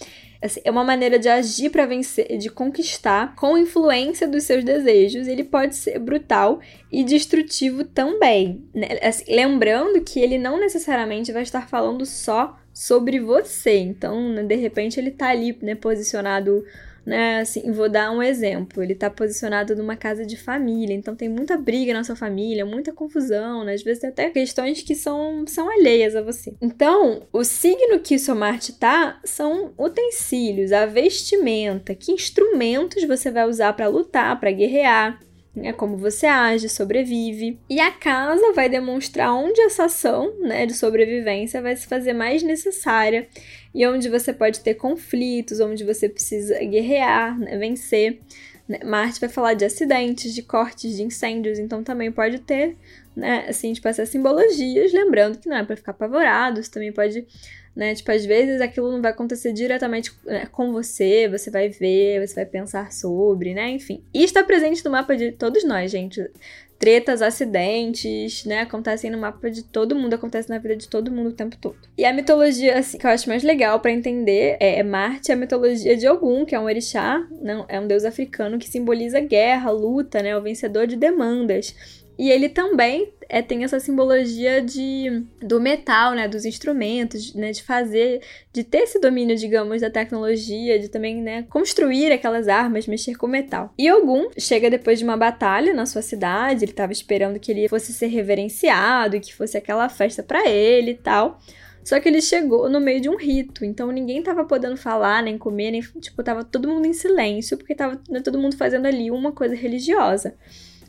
Assim, 0.42 0.61
é 0.64 0.70
uma 0.70 0.83
maneira 0.83 1.18
de 1.18 1.29
agir 1.29 1.68
para 1.70 1.85
vencer, 1.85 2.38
de 2.38 2.48
conquistar 2.48 3.35
com 3.37 3.59
influência 3.59 4.26
dos 4.26 4.44
seus 4.44 4.64
desejos. 4.64 5.29
Ele 5.29 5.44
pode 5.44 5.76
ser 5.76 5.98
brutal 5.98 6.61
e 6.90 7.05
destrutivo 7.05 7.85
também. 7.85 8.64
Né? 8.74 8.98
Assim, 9.03 9.24
lembrando 9.29 10.00
que 10.00 10.18
ele 10.18 10.38
não 10.38 10.59
necessariamente 10.59 11.31
vai 11.31 11.42
estar 11.42 11.68
falando 11.68 12.07
só 12.07 12.59
sobre 12.72 13.20
você. 13.20 13.76
Então, 13.76 14.31
né, 14.31 14.42
de 14.42 14.57
repente, 14.57 14.98
ele 14.98 15.11
tá 15.11 15.29
ali, 15.29 15.57
né, 15.61 15.74
posicionado 15.74 16.64
né? 17.11 17.40
Assim, 17.40 17.73
vou 17.73 17.88
dar 17.88 18.12
um 18.12 18.23
exemplo. 18.23 18.83
Ele 18.83 18.94
tá 18.94 19.11
posicionado 19.11 19.75
numa 19.75 19.96
casa 19.96 20.25
de 20.25 20.37
família, 20.37 20.94
então 20.94 21.16
tem 21.16 21.29
muita 21.29 21.59
briga 21.59 21.92
na 21.92 22.05
sua 22.05 22.14
família, 22.14 22.64
muita 22.64 22.92
confusão, 22.92 23.64
né? 23.64 23.75
Às 23.75 23.83
vezes 23.83 24.01
tem 24.01 24.11
até 24.11 24.31
questões 24.31 24.81
que 24.83 24.94
são, 24.94 25.44
são 25.46 25.68
alheias 25.68 26.14
a 26.14 26.23
você. 26.23 26.55
Então, 26.62 27.27
o 27.33 27.42
signo 27.42 27.99
que 27.99 28.14
o 28.14 28.18
seu 28.18 28.37
Marte 28.37 28.73
tá 28.73 29.20
são 29.25 29.75
utensílios, 29.77 30.70
a 30.70 30.87
vestimenta, 30.87 31.94
que 31.94 32.12
instrumentos 32.12 33.05
você 33.05 33.31
vai 33.31 33.49
usar 33.49 33.73
para 33.73 33.88
lutar, 33.88 34.38
para 34.38 34.53
guerrear, 34.53 35.18
é 35.56 35.72
como 35.72 35.96
você 35.96 36.26
age, 36.26 36.68
sobrevive. 36.68 37.58
E 37.68 37.80
a 37.80 37.90
casa 37.90 38.52
vai 38.52 38.68
demonstrar 38.68 39.34
onde 39.34 39.60
essa 39.60 39.84
ação 39.84 40.32
né, 40.40 40.64
de 40.64 40.74
sobrevivência 40.74 41.60
vai 41.60 41.74
se 41.74 41.86
fazer 41.86 42.12
mais 42.12 42.42
necessária 42.42 43.28
e 43.74 43.86
onde 43.86 44.08
você 44.08 44.32
pode 44.32 44.60
ter 44.60 44.74
conflitos, 44.74 45.60
onde 45.60 45.84
você 45.84 46.08
precisa 46.08 46.58
guerrear, 46.58 47.38
né, 47.38 47.56
vencer. 47.56 48.20
Né. 48.68 48.78
Marte 48.84 49.20
vai 49.20 49.28
falar 49.28 49.54
de 49.54 49.64
acidentes, 49.64 50.32
de 50.32 50.42
cortes, 50.42 50.96
de 50.96 51.02
incêndios, 51.02 51.58
então 51.58 51.82
também 51.82 52.12
pode 52.12 52.38
ter 52.40 52.76
né, 53.16 53.46
assim, 53.49 53.73
tipo, 53.73 53.87
essas 53.88 54.09
simbologias, 54.09 54.92
lembrando 54.92 55.38
que 55.38 55.49
não 55.49 55.57
é 55.57 55.64
para 55.64 55.77
ficar 55.77 55.92
apavorado, 55.92 56.62
você 56.62 56.70
também 56.70 56.92
pode 56.92 57.27
né? 57.75 57.94
Tipo, 57.94 58.11
às 58.11 58.25
vezes 58.27 58.61
aquilo 58.61 58.90
não 58.90 59.01
vai 59.01 59.12
acontecer 59.12 59.53
diretamente 59.53 60.12
né, 60.25 60.46
com 60.51 60.73
você, 60.73 61.29
você 61.29 61.51
vai 61.51 61.68
ver, 61.68 62.27
você 62.27 62.35
vai 62.35 62.46
pensar 62.46 62.92
sobre, 62.92 63.55
né? 63.55 63.70
Enfim. 63.70 64.03
E 64.12 64.25
está 64.25 64.42
presente 64.42 64.85
no 64.85 64.90
mapa 64.90 65.16
de 65.16 65.33
todos 65.33 65.64
nós, 65.64 65.90
gente. 65.90 66.31
Tretas, 66.79 67.20
acidentes, 67.20 68.46
né? 68.46 68.61
Acontecem 68.61 69.11
no 69.11 69.18
mapa 69.18 69.51
de 69.51 69.62
todo 69.62 69.94
mundo, 69.94 70.14
acontece 70.14 70.49
na 70.49 70.57
vida 70.57 70.77
de 70.77 70.88
todo 70.88 71.11
mundo 71.11 71.29
o 71.29 71.33
tempo 71.33 71.55
todo. 71.59 71.77
E 71.96 72.07
a 72.07 72.12
mitologia, 72.12 72.79
assim, 72.79 72.96
que 72.96 73.07
eu 73.07 73.11
acho 73.11 73.29
mais 73.29 73.42
legal 73.42 73.81
para 73.81 73.92
entender 73.92 74.57
é, 74.59 74.79
é 74.79 74.83
Marte, 74.83 75.31
a 75.31 75.37
mitologia 75.37 75.94
de 75.94 76.09
Ogum, 76.09 76.46
que 76.46 76.55
é 76.55 76.59
um 76.59 76.64
orixá, 76.64 77.23
não, 77.42 77.66
é 77.68 77.79
um 77.79 77.87
deus 77.87 78.05
africano 78.05 78.59
que 78.59 78.66
simboliza 78.66 79.20
guerra, 79.20 79.70
luta, 79.70 80.23
né? 80.23 80.35
O 80.35 80.40
vencedor 80.42 80.87
de 80.87 80.96
demandas. 80.96 81.75
E 82.20 82.30
ele 82.30 82.50
também 82.50 83.14
é, 83.30 83.40
tem 83.40 83.64
essa 83.64 83.80
simbologia 83.80 84.61
de, 84.61 85.24
do 85.40 85.59
metal, 85.59 86.12
né? 86.12 86.28
Dos 86.28 86.44
instrumentos, 86.44 87.33
né? 87.33 87.50
De 87.50 87.62
fazer, 87.62 88.20
de 88.52 88.62
ter 88.62 88.80
esse 88.80 89.00
domínio, 89.00 89.35
digamos, 89.35 89.80
da 89.80 89.88
tecnologia, 89.88 90.78
de 90.78 90.90
também, 90.90 91.22
né? 91.22 91.46
Construir 91.48 92.12
aquelas 92.12 92.46
armas, 92.46 92.87
mexer 92.87 93.14
com 93.14 93.26
metal. 93.26 93.72
E 93.78 93.90
Ogum 93.90 94.28
chega 94.38 94.68
depois 94.68 94.98
de 94.98 95.04
uma 95.06 95.16
batalha 95.16 95.72
na 95.72 95.87
sua 95.87 96.02
cidade, 96.02 96.66
ele 96.66 96.72
estava 96.72 96.92
esperando 96.92 97.40
que 97.40 97.50
ele 97.50 97.70
fosse 97.70 97.90
ser 97.90 98.09
reverenciado 98.09 99.16
e 99.16 99.20
que 99.20 99.35
fosse 99.35 99.56
aquela 99.56 99.88
festa 99.88 100.22
para 100.22 100.46
ele 100.46 100.90
e 100.90 100.96
tal. 100.96 101.40
Só 101.83 101.98
que 101.98 102.06
ele 102.06 102.20
chegou 102.20 102.68
no 102.68 102.83
meio 102.83 103.00
de 103.00 103.09
um 103.09 103.16
rito, 103.16 103.64
então 103.64 103.90
ninguém 103.90 104.22
tava 104.22 104.44
podendo 104.44 104.76
falar, 104.76 105.22
nem 105.22 105.38
comer, 105.38 105.70
nem. 105.70 105.80
Tipo, 105.80 106.22
tava 106.22 106.44
todo 106.44 106.68
mundo 106.68 106.85
em 106.85 106.92
silêncio, 106.92 107.56
porque 107.56 107.74
tava 107.74 107.98
né, 108.11 108.20
todo 108.20 108.38
mundo 108.38 108.59
fazendo 108.59 108.85
ali 108.85 109.11
uma 109.11 109.33
coisa 109.33 109.54
religiosa. 109.54 110.35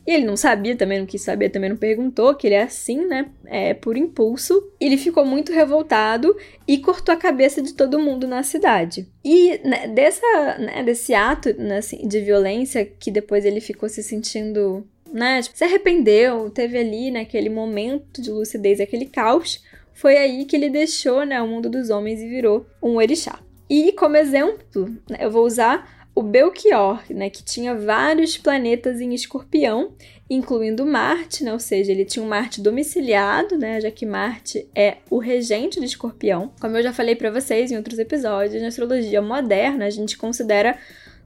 E 0.05 0.11
ele 0.11 0.25
não 0.25 0.35
sabia, 0.35 0.75
também 0.75 0.99
não 0.99 1.05
quis 1.05 1.21
saber, 1.21 1.49
também 1.49 1.69
não 1.69 1.77
perguntou, 1.77 2.33
que 2.33 2.47
ele 2.47 2.55
é 2.55 2.63
assim, 2.63 3.05
né? 3.05 3.29
É 3.45 3.73
por 3.73 3.95
impulso. 3.95 4.71
Ele 4.79 4.97
ficou 4.97 5.23
muito 5.23 5.51
revoltado 5.51 6.35
e 6.67 6.79
cortou 6.79 7.13
a 7.13 7.17
cabeça 7.17 7.61
de 7.61 7.73
todo 7.73 7.99
mundo 7.99 8.27
na 8.27 8.41
cidade. 8.41 9.07
E 9.23 9.59
né, 9.63 9.87
dessa, 9.87 10.57
né, 10.57 10.83
desse 10.83 11.13
ato 11.13 11.53
né, 11.53 11.77
assim, 11.77 12.07
de 12.07 12.19
violência, 12.19 12.83
que 12.83 13.11
depois 13.11 13.45
ele 13.45 13.61
ficou 13.61 13.87
se 13.87 14.01
sentindo, 14.01 14.87
né? 15.11 15.41
Tipo, 15.43 15.57
se 15.57 15.63
arrependeu, 15.63 16.49
teve 16.49 16.79
ali 16.79 17.11
naquele 17.11 17.49
né, 17.49 17.55
momento 17.55 18.21
de 18.21 18.31
lucidez, 18.31 18.79
aquele 18.79 19.05
caos. 19.05 19.63
Foi 19.93 20.17
aí 20.17 20.45
que 20.45 20.55
ele 20.55 20.69
deixou 20.69 21.23
né, 21.25 21.39
o 21.39 21.47
mundo 21.47 21.69
dos 21.69 21.91
homens 21.91 22.19
e 22.21 22.27
virou 22.27 22.65
um 22.81 22.95
orixá. 22.95 23.39
E 23.69 23.91
como 23.91 24.17
exemplo, 24.17 24.89
né, 25.07 25.19
eu 25.21 25.29
vou 25.29 25.45
usar 25.45 26.00
o 26.21 26.23
Belchior, 26.23 27.01
né, 27.09 27.31
que 27.31 27.43
tinha 27.43 27.73
vários 27.73 28.37
planetas 28.37 29.01
em 29.01 29.11
escorpião, 29.13 29.93
incluindo 30.29 30.85
Marte, 30.85 31.43
né, 31.43 31.51
ou 31.51 31.59
seja, 31.59 31.91
ele 31.91 32.05
tinha 32.05 32.23
um 32.23 32.27
Marte 32.27 32.61
domiciliado, 32.61 33.57
né, 33.57 33.81
já 33.81 33.89
que 33.89 34.05
Marte 34.05 34.69
é 34.75 34.97
o 35.09 35.17
regente 35.17 35.79
de 35.79 35.85
escorpião. 35.87 36.53
Como 36.61 36.77
eu 36.77 36.83
já 36.83 36.93
falei 36.93 37.15
para 37.15 37.31
vocês 37.31 37.71
em 37.71 37.75
outros 37.75 37.97
episódios, 37.97 38.61
na 38.61 38.67
astrologia 38.67 39.21
moderna, 39.21 39.85
a 39.85 39.89
gente 39.89 40.15
considera 40.15 40.77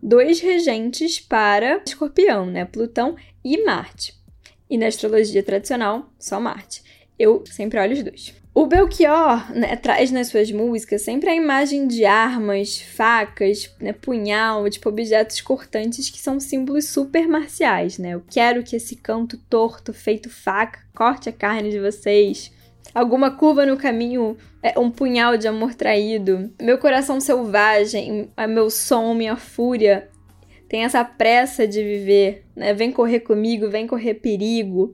dois 0.01 0.39
regentes 0.39 1.19
para 1.19 1.81
escorpião, 1.85 2.45
né, 2.45 2.63
Plutão 2.63 3.17
e 3.43 3.63
Marte. 3.65 4.15
E 4.69 4.77
na 4.77 4.87
astrologia 4.87 5.43
tradicional, 5.43 6.09
só 6.17 6.39
Marte. 6.39 6.81
Eu 7.19 7.43
sempre 7.45 7.79
olho 7.79 7.93
os 7.93 8.01
dois. 8.01 8.44
O 8.57 8.67
Belchior 8.67 9.51
né, 9.53 9.75
traz 9.75 10.11
nas 10.11 10.29
suas 10.29 10.49
músicas 10.49 11.01
sempre 11.01 11.29
a 11.29 11.35
imagem 11.35 11.89
de 11.89 12.05
armas, 12.05 12.79
facas, 12.79 13.69
né, 13.81 13.91
punhal, 13.91 14.69
tipo 14.69 14.87
objetos 14.87 15.41
cortantes 15.41 16.09
que 16.09 16.17
são 16.17 16.39
símbolos 16.39 16.85
super 16.85 17.27
marciais, 17.27 17.97
né? 17.97 18.11
Eu 18.11 18.23
quero 18.31 18.63
que 18.63 18.77
esse 18.77 18.95
canto 18.95 19.37
torto, 19.49 19.91
feito 19.91 20.29
faca, 20.29 20.79
corte 20.95 21.27
a 21.27 21.33
carne 21.33 21.69
de 21.69 21.81
vocês. 21.81 22.49
Alguma 22.93 23.29
curva 23.29 23.65
no 23.65 23.75
caminho, 23.75 24.37
é 24.63 24.79
um 24.79 24.89
punhal 24.89 25.35
de 25.35 25.49
amor 25.49 25.73
traído. 25.73 26.49
Meu 26.61 26.77
coração 26.77 27.19
selvagem, 27.19 28.29
meu 28.47 28.69
som, 28.69 29.13
minha 29.13 29.35
fúria, 29.35 30.07
tem 30.69 30.85
essa 30.85 31.03
pressa 31.03 31.67
de 31.67 31.83
viver, 31.83 32.45
né? 32.55 32.73
Vem 32.73 32.89
correr 32.89 33.19
comigo, 33.19 33.69
vem 33.69 33.85
correr 33.85 34.13
perigo. 34.13 34.93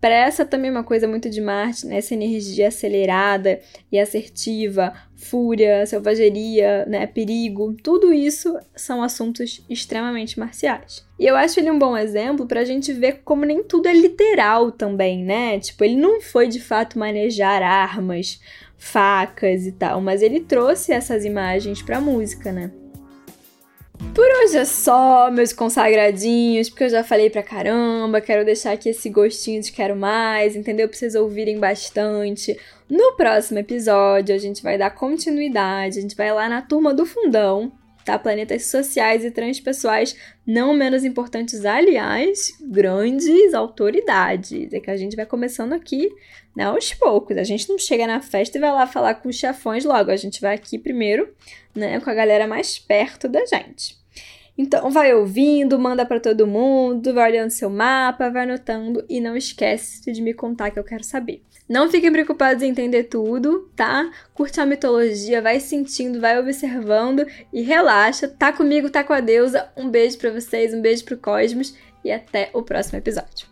Pressa 0.00 0.44
também 0.44 0.68
é 0.68 0.72
uma 0.72 0.84
coisa 0.84 1.08
muito 1.08 1.28
de 1.28 1.40
Marte, 1.40 1.86
né? 1.86 1.98
Essa 1.98 2.14
energia 2.14 2.68
acelerada 2.68 3.60
e 3.90 3.98
assertiva, 3.98 4.92
fúria, 5.16 5.84
selvageria, 5.86 6.86
né? 6.86 7.06
perigo, 7.06 7.74
tudo 7.82 8.12
isso 8.12 8.56
são 8.76 9.02
assuntos 9.02 9.64
extremamente 9.68 10.38
marciais. 10.38 11.04
E 11.18 11.26
eu 11.26 11.34
acho 11.34 11.58
ele 11.58 11.70
um 11.70 11.78
bom 11.78 11.96
exemplo 11.96 12.46
para 12.46 12.60
a 12.60 12.64
gente 12.64 12.92
ver 12.92 13.22
como 13.24 13.44
nem 13.44 13.64
tudo 13.64 13.88
é 13.88 13.92
literal 13.92 14.70
também, 14.70 15.24
né? 15.24 15.58
Tipo, 15.58 15.82
ele 15.82 15.96
não 15.96 16.20
foi 16.20 16.46
de 16.46 16.60
fato 16.60 16.96
manejar 16.96 17.60
armas, 17.60 18.40
facas 18.76 19.66
e 19.66 19.72
tal, 19.72 20.00
mas 20.00 20.22
ele 20.22 20.38
trouxe 20.40 20.92
essas 20.92 21.24
imagens 21.24 21.82
para 21.82 22.00
música, 22.00 22.52
né? 22.52 22.70
Por 24.14 24.26
hoje 24.42 24.58
é 24.58 24.64
só, 24.64 25.30
meus 25.30 25.52
consagradinhos, 25.52 26.68
porque 26.68 26.84
eu 26.84 26.88
já 26.88 27.04
falei 27.04 27.30
pra 27.30 27.42
caramba, 27.42 28.20
quero 28.20 28.44
deixar 28.44 28.72
aqui 28.72 28.88
esse 28.88 29.08
gostinho 29.08 29.62
de 29.62 29.70
quero 29.70 29.94
mais, 29.94 30.56
entendeu? 30.56 30.88
Pra 30.88 30.96
vocês 30.96 31.14
ouvirem 31.14 31.58
bastante. 31.58 32.58
No 32.88 33.12
próximo 33.16 33.58
episódio, 33.58 34.34
a 34.34 34.38
gente 34.38 34.62
vai 34.62 34.78
dar 34.78 34.90
continuidade, 34.90 35.98
a 35.98 36.02
gente 36.02 36.16
vai 36.16 36.32
lá 36.32 36.48
na 36.48 36.62
turma 36.62 36.92
do 36.94 37.06
fundão, 37.06 37.70
tá? 38.08 38.18
Planetas 38.18 38.64
sociais 38.64 39.22
e 39.22 39.30
transpessoais, 39.30 40.16
não 40.46 40.72
menos 40.72 41.04
importantes, 41.04 41.66
aliás, 41.66 42.54
grandes 42.58 43.52
autoridades. 43.52 44.72
É 44.72 44.80
que 44.80 44.90
a 44.90 44.96
gente 44.96 45.14
vai 45.14 45.26
começando 45.26 45.74
aqui, 45.74 46.10
né, 46.56 46.64
aos 46.64 46.94
poucos. 46.94 47.36
A 47.36 47.44
gente 47.44 47.68
não 47.68 47.76
chega 47.76 48.06
na 48.06 48.22
festa 48.22 48.56
e 48.56 48.60
vai 48.60 48.72
lá 48.72 48.86
falar 48.86 49.16
com 49.16 49.28
os 49.28 49.36
chefões 49.36 49.84
logo. 49.84 50.10
A 50.10 50.16
gente 50.16 50.40
vai 50.40 50.54
aqui 50.54 50.78
primeiro, 50.78 51.28
né, 51.74 52.00
com 52.00 52.08
a 52.08 52.14
galera 52.14 52.46
mais 52.46 52.78
perto 52.78 53.28
da 53.28 53.44
gente. 53.44 53.98
Então, 54.56 54.90
vai 54.90 55.14
ouvindo, 55.14 55.78
manda 55.78 56.06
para 56.06 56.18
todo 56.18 56.46
mundo, 56.46 57.12
vai 57.12 57.30
olhando 57.30 57.50
seu 57.50 57.68
mapa, 57.68 58.30
vai 58.30 58.44
anotando 58.44 59.04
e 59.06 59.20
não 59.20 59.36
esquece 59.36 60.10
de 60.10 60.22
me 60.22 60.32
contar 60.32 60.70
que 60.70 60.78
eu 60.78 60.84
quero 60.84 61.04
saber. 61.04 61.42
Não 61.68 61.90
fiquem 61.90 62.10
preocupados 62.10 62.62
em 62.62 62.70
entender 62.70 63.04
tudo, 63.04 63.70
tá? 63.76 64.10
Curte 64.32 64.60
a 64.60 64.66
mitologia, 64.66 65.42
vai 65.42 65.60
sentindo, 65.60 66.20
vai 66.20 66.38
observando 66.38 67.26
e 67.52 67.60
relaxa. 67.60 68.26
Tá 68.26 68.52
comigo, 68.52 68.88
tá 68.88 69.04
com 69.04 69.12
a 69.12 69.20
deusa. 69.20 69.68
Um 69.76 69.90
beijo 69.90 70.16
para 70.16 70.30
vocês, 70.30 70.72
um 70.72 70.80
beijo 70.80 71.04
pro 71.04 71.18
Cosmos 71.18 71.74
e 72.04 72.10
até 72.10 72.48
o 72.54 72.62
próximo 72.62 72.98
episódio. 72.98 73.46